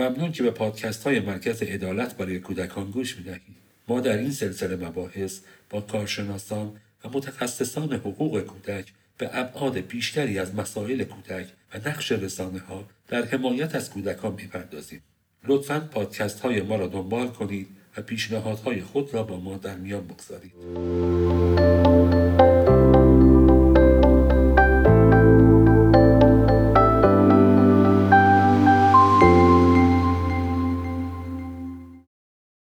ممنون 0.09 0.31
که 0.31 0.43
به 0.43 0.51
پادکست 0.51 1.03
های 1.03 1.19
مرکز 1.19 1.63
عدالت 1.63 2.17
برای 2.17 2.39
کودکان 2.39 2.91
گوش 2.91 3.17
می‌دهید. 3.17 3.57
ما 3.87 3.99
در 3.99 4.17
این 4.17 4.31
سلسله 4.31 4.87
مباحث 4.87 5.39
با 5.69 5.81
کارشناسان 5.81 6.71
و 7.03 7.09
متخصصان 7.09 7.93
حقوق 7.93 8.41
کودک 8.41 8.93
به 9.17 9.29
ابعاد 9.33 9.77
بیشتری 9.77 10.39
از 10.39 10.55
مسائل 10.55 11.03
کودک 11.03 11.47
و 11.73 11.89
نقش 11.89 12.11
رسانه 12.11 12.59
ها 12.59 12.85
در 13.07 13.25
حمایت 13.25 13.75
از 13.75 13.89
کودکان 13.89 14.33
می‌پردازیم. 14.33 15.01
لطفا 15.47 15.79
پادکست 15.79 16.39
های 16.39 16.61
ما 16.61 16.75
را 16.75 16.87
دنبال 16.87 17.27
کنید 17.27 17.67
و 17.97 18.01
پیشنهادهای 18.01 18.81
خود 18.81 19.13
را 19.13 19.23
با 19.23 19.39
ما 19.39 19.57
در 19.57 19.75
میان 19.75 20.07
بگذارید. 20.07 20.53